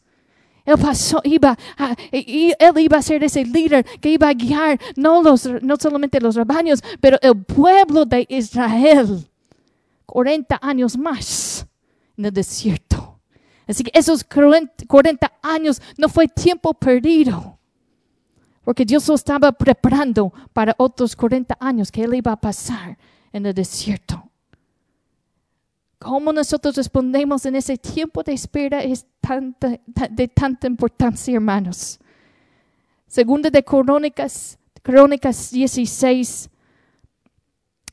Él 0.75 1.33
iba 1.33 1.57
a, 1.77 1.95
él 2.11 2.79
iba 2.79 2.97
a 2.97 3.01
ser 3.01 3.23
ese 3.23 3.45
líder 3.45 3.85
que 3.99 4.09
iba 4.09 4.27
a 4.29 4.33
guiar 4.33 4.79
no, 4.95 5.21
los, 5.21 5.45
no 5.61 5.75
solamente 5.77 6.19
los 6.19 6.35
rebaños, 6.35 6.81
pero 6.99 7.17
el 7.21 7.43
pueblo 7.43 8.05
de 8.05 8.25
Israel. 8.29 9.27
40 10.05 10.59
años 10.61 10.97
más 10.97 11.65
en 12.17 12.25
el 12.25 12.33
desierto. 12.33 13.19
Así 13.67 13.83
que 13.83 13.91
esos 13.93 14.25
40 14.25 15.31
años 15.41 15.81
no 15.97 16.09
fue 16.09 16.27
tiempo 16.27 16.73
perdido. 16.73 17.57
Porque 18.63 18.85
Dios 18.85 19.07
lo 19.07 19.15
estaba 19.15 19.51
preparando 19.51 20.33
para 20.53 20.75
otros 20.77 21.15
40 21.15 21.57
años 21.59 21.91
que 21.91 22.03
él 22.03 22.13
iba 22.13 22.33
a 22.33 22.39
pasar 22.39 22.97
en 23.31 23.45
el 23.45 23.53
desierto. 23.53 24.29
Cómo 25.97 26.33
nosotros 26.33 26.75
respondemos 26.75 27.45
en 27.45 27.55
ese 27.55 27.77
tiempo 27.77 28.23
de 28.23 28.33
espera 28.33 28.81
es 28.83 29.05
de 29.39 30.27
tanta 30.27 30.67
importancia, 30.67 31.35
hermanos. 31.35 31.99
Segunda 33.07 33.49
de 33.49 33.63
Crónicas, 33.63 34.57
Crónicas 34.81 35.51
16, 35.51 36.49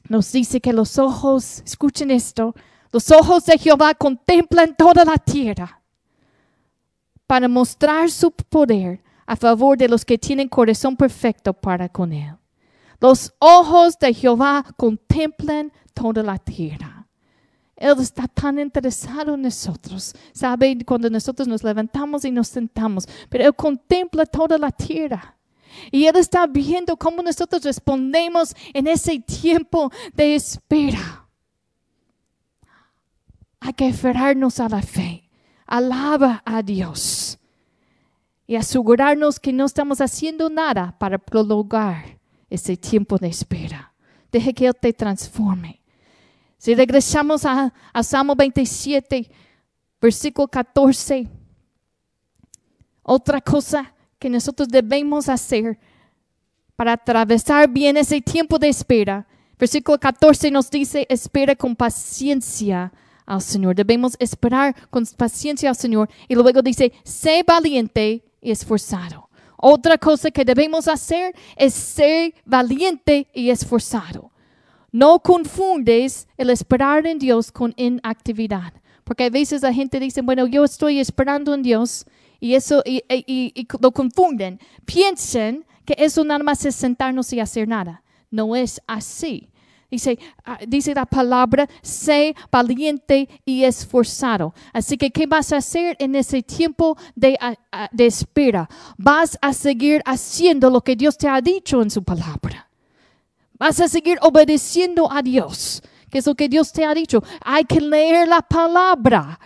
nos 0.08 0.32
dice 0.32 0.60
que 0.60 0.72
los 0.72 0.98
ojos, 0.98 1.62
escuchen 1.64 2.10
esto, 2.10 2.54
los 2.92 3.10
ojos 3.10 3.44
de 3.44 3.58
Jehová 3.58 3.94
contemplan 3.94 4.74
toda 4.76 5.04
la 5.04 5.18
tierra 5.18 5.82
para 7.26 7.46
mostrar 7.48 8.10
su 8.10 8.30
poder 8.30 9.02
a 9.26 9.36
favor 9.36 9.76
de 9.76 9.88
los 9.88 10.04
que 10.04 10.16
tienen 10.16 10.48
corazón 10.48 10.96
perfecto 10.96 11.52
para 11.52 11.88
con 11.88 12.12
él. 12.12 12.34
Los 13.00 13.34
ojos 13.38 13.98
de 13.98 14.14
Jehová 14.14 14.64
contemplan 14.76 15.70
toda 15.92 16.22
la 16.22 16.38
tierra. 16.38 16.97
Él 17.78 17.94
está 18.00 18.26
tan 18.26 18.58
interesado 18.58 19.34
en 19.34 19.42
nosotros. 19.42 20.12
Sabe 20.32 20.76
cuando 20.84 21.08
nosotros 21.08 21.46
nos 21.46 21.62
levantamos 21.62 22.24
y 22.24 22.30
nos 22.32 22.48
sentamos, 22.48 23.06
pero 23.28 23.44
Él 23.44 23.54
contempla 23.54 24.26
toda 24.26 24.58
la 24.58 24.72
tierra. 24.72 25.36
Y 25.92 26.06
Él 26.06 26.16
está 26.16 26.46
viendo 26.48 26.96
cómo 26.96 27.22
nosotros 27.22 27.62
respondemos 27.62 28.54
en 28.74 28.88
ese 28.88 29.20
tiempo 29.20 29.92
de 30.12 30.34
espera. 30.34 31.28
Hay 33.60 33.72
que 33.74 33.88
aferrarnos 33.88 34.58
a 34.58 34.68
la 34.68 34.82
fe. 34.82 35.28
Alaba 35.64 36.42
a 36.44 36.62
Dios. 36.62 37.38
Y 38.48 38.56
asegurarnos 38.56 39.38
que 39.38 39.52
no 39.52 39.66
estamos 39.66 40.00
haciendo 40.00 40.50
nada 40.50 40.96
para 40.98 41.18
prolongar 41.18 42.18
ese 42.50 42.76
tiempo 42.76 43.18
de 43.18 43.28
espera. 43.28 43.92
Deje 44.32 44.52
que 44.52 44.66
Él 44.66 44.74
te 44.74 44.92
transforme. 44.92 45.80
Si 46.58 46.74
regresamos 46.74 47.44
a, 47.44 47.72
Salmo 48.02 48.34
27, 48.34 49.30
versículo 50.00 50.48
14, 50.48 51.28
otra 53.02 53.40
cosa 53.40 53.94
que 54.18 54.28
nosotros 54.28 54.68
debemos 54.68 55.28
hacer 55.28 55.78
para 56.74 56.94
atravesar 56.94 57.68
bien 57.68 57.96
ese 57.96 58.20
tiempo 58.20 58.58
de 58.58 58.68
espera. 58.68 59.26
Versículo 59.56 59.98
14 59.98 60.50
nos 60.50 60.68
dice, 60.70 61.06
espera 61.08 61.54
con 61.54 61.76
paciencia 61.76 62.92
al 63.24 63.40
Señor. 63.40 63.76
Debemos 63.76 64.16
esperar 64.18 64.74
con 64.90 65.06
paciencia 65.16 65.70
al 65.70 65.76
Señor. 65.76 66.10
Y 66.26 66.34
luego 66.34 66.60
dice, 66.60 66.92
sé 67.04 67.44
valiente 67.46 68.24
y 68.40 68.50
esforzado. 68.50 69.28
Otra 69.56 69.96
cosa 69.96 70.30
que 70.30 70.44
debemos 70.44 70.86
hacer 70.88 71.34
es 71.56 71.74
ser 71.74 72.34
valiente 72.44 73.28
y 73.32 73.50
esforzado. 73.50 74.30
No 74.90 75.20
confundes 75.20 76.28
el 76.36 76.50
esperar 76.50 77.06
en 77.06 77.18
Dios 77.18 77.52
con 77.52 77.74
inactividad. 77.76 78.72
Porque 79.04 79.24
a 79.24 79.30
veces 79.30 79.62
la 79.62 79.72
gente 79.72 80.00
dice, 80.00 80.22
bueno, 80.22 80.46
yo 80.46 80.64
estoy 80.64 81.00
esperando 81.00 81.54
en 81.54 81.62
Dios 81.62 82.04
y 82.40 82.54
eso 82.54 82.82
y, 82.84 83.02
y 83.08 83.66
lo 83.80 83.92
confunden. 83.92 84.60
Piensen 84.84 85.64
que 85.84 85.94
eso 85.98 86.24
nada 86.24 86.44
más 86.44 86.64
es 86.64 86.74
sentarnos 86.74 87.32
y 87.32 87.40
hacer 87.40 87.66
nada. 87.66 88.02
No 88.30 88.54
es 88.54 88.80
así. 88.86 89.48
Dice, 89.90 90.18
ah, 90.44 90.58
dice 90.68 90.94
la 90.94 91.06
palabra, 91.06 91.66
sé 91.80 92.34
valiente 92.52 93.26
y 93.46 93.64
esforzado. 93.64 94.52
Así 94.74 94.98
que, 94.98 95.10
¿qué 95.10 95.26
vas 95.26 95.50
a 95.52 95.56
hacer 95.58 95.96
en 95.98 96.14
ese 96.14 96.42
tiempo 96.42 96.98
de, 97.14 97.38
ah, 97.40 97.54
ah, 97.72 97.88
de 97.90 98.04
espera? 98.04 98.68
Vas 98.98 99.38
a 99.40 99.54
seguir 99.54 100.02
haciendo 100.04 100.68
lo 100.68 100.82
que 100.82 100.94
Dios 100.94 101.16
te 101.16 101.26
ha 101.26 101.40
dicho 101.40 101.80
en 101.80 101.90
su 101.90 102.02
palabra. 102.02 102.67
Vas 103.58 103.80
a 103.80 103.88
seguir 103.88 104.18
obedeciendo 104.22 105.10
a 105.10 105.22
Dios 105.22 105.82
que 106.10 106.18
es 106.18 106.26
lo 106.26 106.34
que 106.34 106.48
Dios 106.48 106.72
te 106.72 106.84
ha 106.84 106.94
dicho. 106.94 107.22
Hay 107.44 107.64
que 107.64 107.80
leer 107.80 108.28
la 108.28 108.42
palabra. 108.42 109.38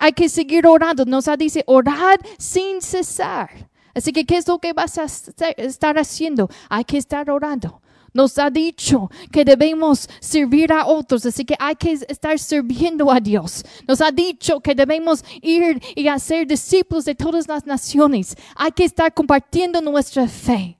Hay 0.00 0.12
que 0.12 0.28
seguir 0.28 0.66
orando. 0.66 1.04
Nos 1.04 1.26
dice 1.38 1.62
orar 1.66 2.18
sin 2.38 2.80
cesar. 2.80 3.50
Así 3.94 4.12
que, 4.12 4.24
¿qué 4.24 4.36
es 4.36 4.46
lo 4.46 4.58
que 4.58 4.72
vas 4.72 4.98
a 4.98 5.04
estar 5.04 5.98
haciendo? 5.98 6.48
Hay 6.68 6.84
que 6.84 6.98
estar 6.98 7.28
orando. 7.30 7.82
Nos 8.14 8.38
ha 8.38 8.48
dicho 8.50 9.10
que 9.30 9.44
debemos 9.44 10.08
servir 10.20 10.72
a 10.72 10.86
otros, 10.86 11.26
así 11.26 11.44
que 11.44 11.54
hay 11.58 11.76
que 11.76 11.92
estar 11.92 12.38
sirviendo 12.38 13.12
a 13.12 13.20
Dios. 13.20 13.64
Nos 13.86 14.00
ha 14.00 14.10
dicho 14.10 14.60
que 14.60 14.74
debemos 14.74 15.22
ir 15.42 15.80
y 15.94 16.08
hacer 16.08 16.46
discípulos 16.46 17.04
de 17.04 17.14
todas 17.14 17.46
las 17.46 17.66
naciones. 17.66 18.34
Hay 18.56 18.72
que 18.72 18.84
estar 18.84 19.12
compartiendo 19.12 19.82
nuestra 19.82 20.26
fe. 20.26 20.77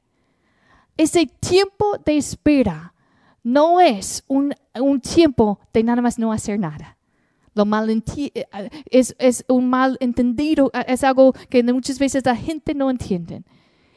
Ese 0.98 1.26
tiempo 1.26 1.96
de 2.04 2.16
espera 2.16 2.92
no 3.44 3.80
es 3.80 4.24
un, 4.26 4.52
un 4.74 5.00
tiempo 5.00 5.60
de 5.72 5.84
nada 5.84 6.02
más 6.02 6.18
no 6.18 6.32
hacer 6.32 6.58
nada. 6.58 6.98
Lo 7.54 7.64
mal 7.64 7.88
eh, 7.88 8.46
es, 8.90 9.14
es 9.18 9.44
un 9.48 9.70
mal 9.70 9.96
entendido, 10.00 10.70
es 10.86 11.04
algo 11.04 11.32
que 11.48 11.62
muchas 11.62 11.98
veces 12.00 12.24
la 12.26 12.36
gente 12.36 12.74
no 12.74 12.90
entiende. 12.90 13.42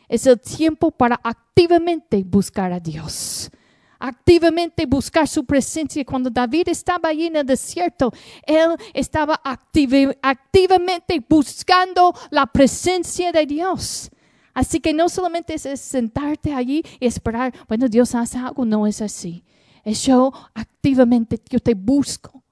Es 0.08 0.28
el 0.28 0.40
tiempo 0.40 0.92
para 0.92 1.20
activamente 1.24 2.24
buscar 2.24 2.72
a 2.72 2.80
Dios. 2.80 3.50
Activamente 3.98 4.86
buscar 4.86 5.28
su 5.28 5.44
presencia. 5.44 6.06
Cuando 6.06 6.30
David 6.30 6.70
estaba 6.70 7.10
allí 7.10 7.26
en 7.28 7.36
el 7.36 7.46
desierto, 7.46 8.14
él 8.46 8.76
estaba 8.94 9.42
activamente 9.44 11.24
buscando 11.28 12.14
la 12.30 12.46
presencia 12.46 13.32
de 13.32 13.46
Dios. 13.46 14.12
Así 14.54 14.80
que 14.80 14.94
no 14.94 15.10
solamente 15.10 15.54
es 15.54 15.80
sentarte 15.80 16.54
allí 16.54 16.84
y 17.00 17.06
esperar, 17.06 17.54
bueno, 17.68 17.88
Dios 17.88 18.16
hace 18.16 18.38
algo, 18.38 18.66
no 18.66 18.86
es 18.88 19.02
así. 19.02 19.44
Es 19.84 20.04
yo 20.04 20.32
activamente, 20.54 21.40
yo 21.50 21.60
te 21.60 21.74
busco. 21.74 22.44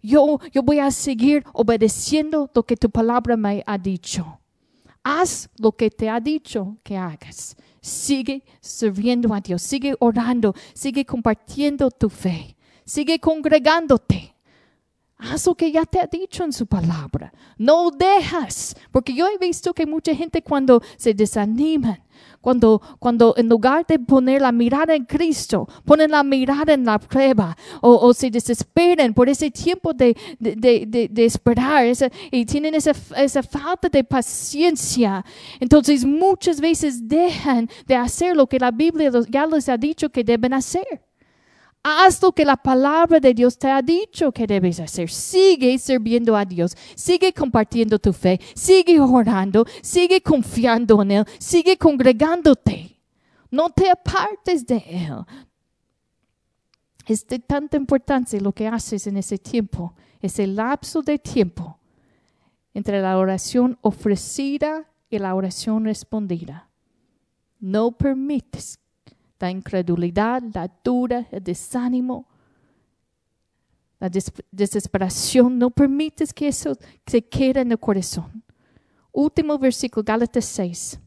Yo, 0.00 0.38
yo 0.52 0.62
voy 0.62 0.78
a 0.78 0.90
seguir 0.90 1.44
obedeciendo 1.52 2.50
lo 2.54 2.62
que 2.62 2.76
tu 2.76 2.88
palabra 2.88 3.36
me 3.36 3.62
ha 3.66 3.76
dicho. 3.76 4.40
Haz 5.02 5.48
lo 5.58 5.72
que 5.72 5.90
te 5.90 6.08
ha 6.08 6.20
dicho 6.20 6.76
que 6.82 6.96
hagas. 6.96 7.56
Sigue 7.80 8.44
sirviendo 8.60 9.32
a 9.34 9.40
Dios, 9.40 9.62
sigue 9.62 9.94
orando, 9.98 10.54
sigue 10.74 11.04
compartiendo 11.04 11.90
tu 11.90 12.10
fe, 12.10 12.56
sigue 12.84 13.18
congregándote. 13.18 14.34
Haz 15.18 15.46
lo 15.46 15.56
que 15.56 15.72
ya 15.72 15.84
te 15.84 15.98
ha 15.98 16.06
dicho 16.06 16.44
en 16.44 16.52
su 16.52 16.66
palabra. 16.66 17.32
No 17.56 17.90
dejas, 17.90 18.76
porque 18.92 19.12
yo 19.12 19.26
he 19.26 19.36
visto 19.36 19.74
que 19.74 19.84
mucha 19.84 20.14
gente 20.14 20.42
cuando 20.42 20.80
se 20.96 21.12
desaniman, 21.12 22.00
cuando, 22.40 22.80
cuando 23.00 23.34
en 23.36 23.48
lugar 23.48 23.84
de 23.84 23.98
poner 23.98 24.42
la 24.42 24.52
mirada 24.52 24.94
en 24.94 25.04
Cristo, 25.04 25.68
ponen 25.84 26.12
la 26.12 26.22
mirada 26.22 26.72
en 26.72 26.84
la 26.84 27.00
prueba 27.00 27.56
o, 27.80 28.14
se 28.14 28.30
desesperan 28.30 29.12
por 29.12 29.28
ese 29.28 29.50
tiempo 29.50 29.92
de, 29.92 30.16
de, 30.38 30.86
de, 30.86 31.24
esperar 31.24 31.84
y 32.30 32.46
tienen 32.46 32.76
esa, 32.76 32.92
esa 33.16 33.42
falta 33.42 33.88
de 33.88 34.04
paciencia. 34.04 35.24
Entonces 35.58 36.04
muchas 36.04 36.60
veces 36.60 37.08
dejan 37.08 37.68
de 37.86 37.96
hacer 37.96 38.36
lo 38.36 38.46
que 38.46 38.60
la 38.60 38.70
Biblia 38.70 39.10
ya 39.28 39.46
les 39.46 39.68
ha 39.68 39.76
dicho 39.76 40.10
que 40.10 40.22
deben 40.22 40.54
hacer. 40.54 41.07
Haz 41.82 42.20
lo 42.22 42.32
que 42.32 42.44
la 42.44 42.56
palabra 42.56 43.20
de 43.20 43.32
Dios 43.32 43.58
te 43.58 43.68
ha 43.68 43.80
dicho 43.80 44.32
que 44.32 44.46
debes 44.46 44.80
hacer. 44.80 45.10
Sigue 45.10 45.78
sirviendo 45.78 46.36
a 46.36 46.44
Dios. 46.44 46.76
Sigue 46.94 47.32
compartiendo 47.32 47.98
tu 47.98 48.12
fe. 48.12 48.40
Sigue 48.54 49.00
orando. 49.00 49.64
Sigue 49.82 50.20
confiando 50.20 51.02
en 51.02 51.10
Él. 51.12 51.24
Sigue 51.38 51.78
congregándote. 51.78 52.98
No 53.50 53.70
te 53.70 53.90
apartes 53.90 54.66
de 54.66 54.76
Él. 54.86 55.24
Es 57.06 57.26
de 57.26 57.38
tanta 57.38 57.76
importancia 57.78 58.38
lo 58.40 58.52
que 58.52 58.68
haces 58.68 59.06
en 59.06 59.16
ese 59.16 59.38
tiempo, 59.38 59.94
ese 60.20 60.46
lapso 60.46 61.00
de 61.00 61.18
tiempo 61.18 61.78
entre 62.74 63.00
la 63.00 63.16
oración 63.16 63.78
ofrecida 63.80 64.90
y 65.08 65.18
la 65.18 65.34
oración 65.34 65.86
respondida. 65.86 66.68
No 67.60 67.92
permites 67.92 68.78
la 69.38 69.50
incredulidad, 69.50 70.42
la 70.52 70.70
dura, 70.82 71.26
el 71.30 71.42
desánimo, 71.42 72.26
la 74.00 74.10
desesperación. 74.50 75.58
No 75.58 75.70
permites 75.70 76.32
que 76.32 76.48
eso 76.48 76.76
se 77.06 77.22
quede 77.22 77.60
en 77.60 77.72
el 77.72 77.78
corazón. 77.78 78.42
Último 79.12 79.58
versículo, 79.58 80.04
Gálatas 80.04 80.44
6. 80.44 81.00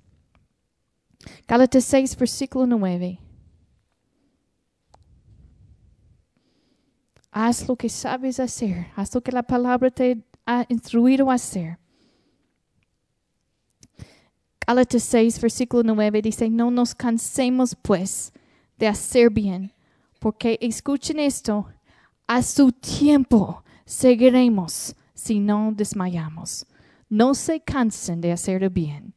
Gálatas 1.48 1.84
6, 1.84 2.18
versículo 2.18 2.66
9. 2.66 3.20
Haz 7.32 7.68
lo 7.68 7.78
que 7.78 7.88
sabes 7.88 8.40
hacer, 8.40 8.88
haz 8.96 9.16
lo 9.16 9.22
que 9.22 9.32
la 9.32 9.44
palabra 9.44 9.90
te 9.90 10.22
ha 10.46 10.66
instruido 10.68 11.32
a 11.32 11.36
hacer. 11.36 11.81
Gálatas 14.72 15.04
6, 15.04 15.42
versículo 15.42 15.84
9 15.84 16.22
dice, 16.22 16.50
no 16.50 16.72
nos 16.72 16.96
cansemos 16.96 17.76
pues 17.76 18.32
de 18.78 18.88
hacer 18.88 19.30
bien, 19.30 19.74
porque 20.18 20.58
escuchen 20.62 21.20
esto, 21.20 21.68
a 22.26 22.42
su 22.42 22.72
tiempo 22.72 23.66
seguiremos 23.84 24.96
si 25.14 25.42
no 25.42 25.74
desmayamos. 25.76 26.66
No 27.10 27.34
se 27.34 27.60
cansen 27.60 28.22
de 28.22 28.32
hacer 28.32 28.70
bien. 28.70 29.14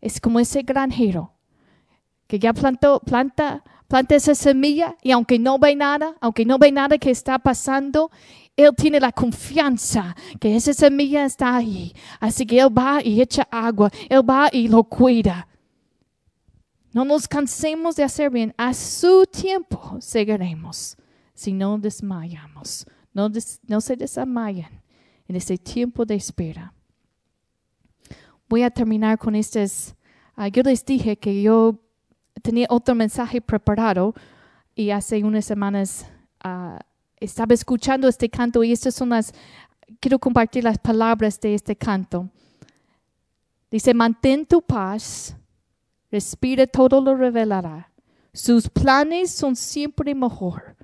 Es 0.00 0.20
como 0.20 0.38
ese 0.38 0.62
granjero 0.62 1.32
que 2.28 2.38
ya 2.38 2.52
plantó, 2.52 3.00
planta, 3.00 3.64
planta 3.88 4.14
esa 4.14 4.36
semilla 4.36 4.96
y 5.02 5.10
aunque 5.10 5.40
no 5.40 5.58
ve 5.58 5.74
nada, 5.74 6.14
aunque 6.20 6.44
no 6.46 6.58
ve 6.58 6.70
nada 6.70 6.96
que 6.96 7.10
está 7.10 7.40
pasando, 7.40 8.12
él 8.62 8.74
tiene 8.76 9.00
la 9.00 9.12
confianza 9.12 10.14
que 10.38 10.56
esa 10.56 10.72
semilla 10.72 11.24
está 11.24 11.56
ahí. 11.56 11.92
Así 12.18 12.46
que 12.46 12.60
Él 12.60 12.76
va 12.76 13.00
y 13.02 13.20
echa 13.20 13.46
agua. 13.50 13.90
Él 14.08 14.28
va 14.28 14.48
y 14.52 14.68
lo 14.68 14.84
cuida. 14.84 15.46
No 16.92 17.04
nos 17.04 17.28
cansemos 17.28 17.96
de 17.96 18.02
hacer 18.02 18.30
bien. 18.30 18.54
A 18.56 18.74
su 18.74 19.24
tiempo 19.26 19.98
seguiremos 20.00 20.96
si 21.34 21.52
no 21.52 21.78
desmayamos. 21.78 22.86
No, 23.12 23.30
se 23.80 23.96
desmayan 23.96 24.82
en 25.26 25.36
ese 25.36 25.56
tiempo 25.58 26.04
de 26.04 26.16
espera. 26.16 26.72
Voy 28.48 28.62
a 28.62 28.70
terminar 28.70 29.18
con 29.18 29.34
estas. 29.34 29.94
Ah, 30.34 30.48
yo 30.48 30.62
les 30.62 30.84
dije 30.84 31.16
que 31.16 31.42
yo 31.42 31.80
tenía 32.42 32.66
otro 32.68 32.94
mensaje 32.94 33.40
preparado 33.40 34.14
y 34.74 34.90
hace 34.90 35.22
unas 35.22 35.44
semanas 35.44 36.06
uh, 36.44 36.78
estaba 37.20 37.54
escuchando 37.54 38.08
este 38.08 38.28
canto 38.28 38.64
y 38.64 38.72
estas 38.72 38.94
son 38.94 39.10
las, 39.10 39.32
quiero 40.00 40.18
compartir 40.18 40.64
las 40.64 40.78
palabras 40.78 41.40
de 41.40 41.54
este 41.54 41.76
canto. 41.76 42.28
Dice, 43.70 43.94
mantén 43.94 44.46
tu 44.46 44.60
paz, 44.62 45.36
respira, 46.10 46.66
todo 46.66 47.00
lo 47.00 47.14
revelará. 47.14 47.92
Sus 48.32 48.68
planes 48.68 49.30
son 49.30 49.54
siempre 49.54 50.14
mejor. 50.14 50.76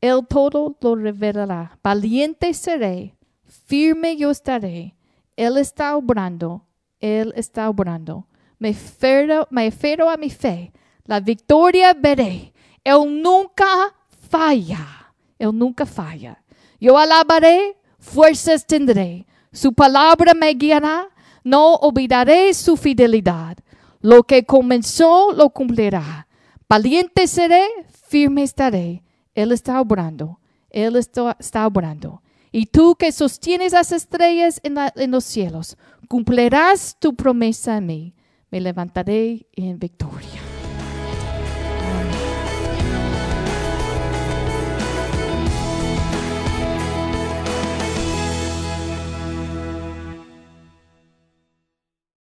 Él 0.00 0.26
todo 0.28 0.76
lo 0.80 0.96
revelará. 0.96 1.78
Valiente 1.82 2.52
seré, 2.54 3.14
firme 3.44 4.16
yo 4.16 4.30
estaré. 4.30 4.94
Él 5.36 5.58
está 5.58 5.96
obrando, 5.96 6.64
Él 6.98 7.32
está 7.36 7.68
obrando. 7.68 8.26
Me 8.58 8.72
fero, 8.72 9.46
me 9.50 9.70
fero 9.70 10.08
a 10.08 10.16
mi 10.16 10.30
fe. 10.30 10.72
La 11.04 11.20
victoria 11.20 11.92
veré. 11.94 12.52
Él 12.82 13.22
nunca 13.22 13.94
falla. 14.30 15.05
Él 15.38 15.50
nunca 15.52 15.86
falla. 15.86 16.42
Yo 16.80 16.98
alabaré, 16.98 17.76
fuerzas 17.98 18.66
tendré. 18.66 19.26
Su 19.52 19.72
palabra 19.72 20.34
me 20.34 20.52
guiará. 20.54 21.08
No 21.44 21.74
olvidaré 21.74 22.52
su 22.54 22.76
fidelidad. 22.76 23.56
Lo 24.00 24.22
que 24.24 24.44
comenzó 24.44 25.32
lo 25.32 25.50
cumplirá. 25.50 26.26
Valiente 26.68 27.26
seré, 27.26 27.64
firme 28.08 28.42
estaré. 28.42 29.02
Él 29.34 29.52
está 29.52 29.80
obrando. 29.80 30.40
Él 30.70 30.96
está, 30.96 31.66
obrando. 31.66 32.22
Y 32.52 32.66
tú 32.66 32.96
que 32.96 33.12
sostienes 33.12 33.72
las 33.72 33.92
estrellas 33.92 34.60
en, 34.62 34.76
en 34.96 35.10
los 35.10 35.24
cielos, 35.24 35.76
cumplirás 36.08 36.96
tu 36.98 37.14
promesa 37.14 37.76
a 37.76 37.80
mí. 37.80 38.14
Me 38.50 38.60
levantaré 38.60 39.46
en 39.52 39.78
victoria. 39.78 40.55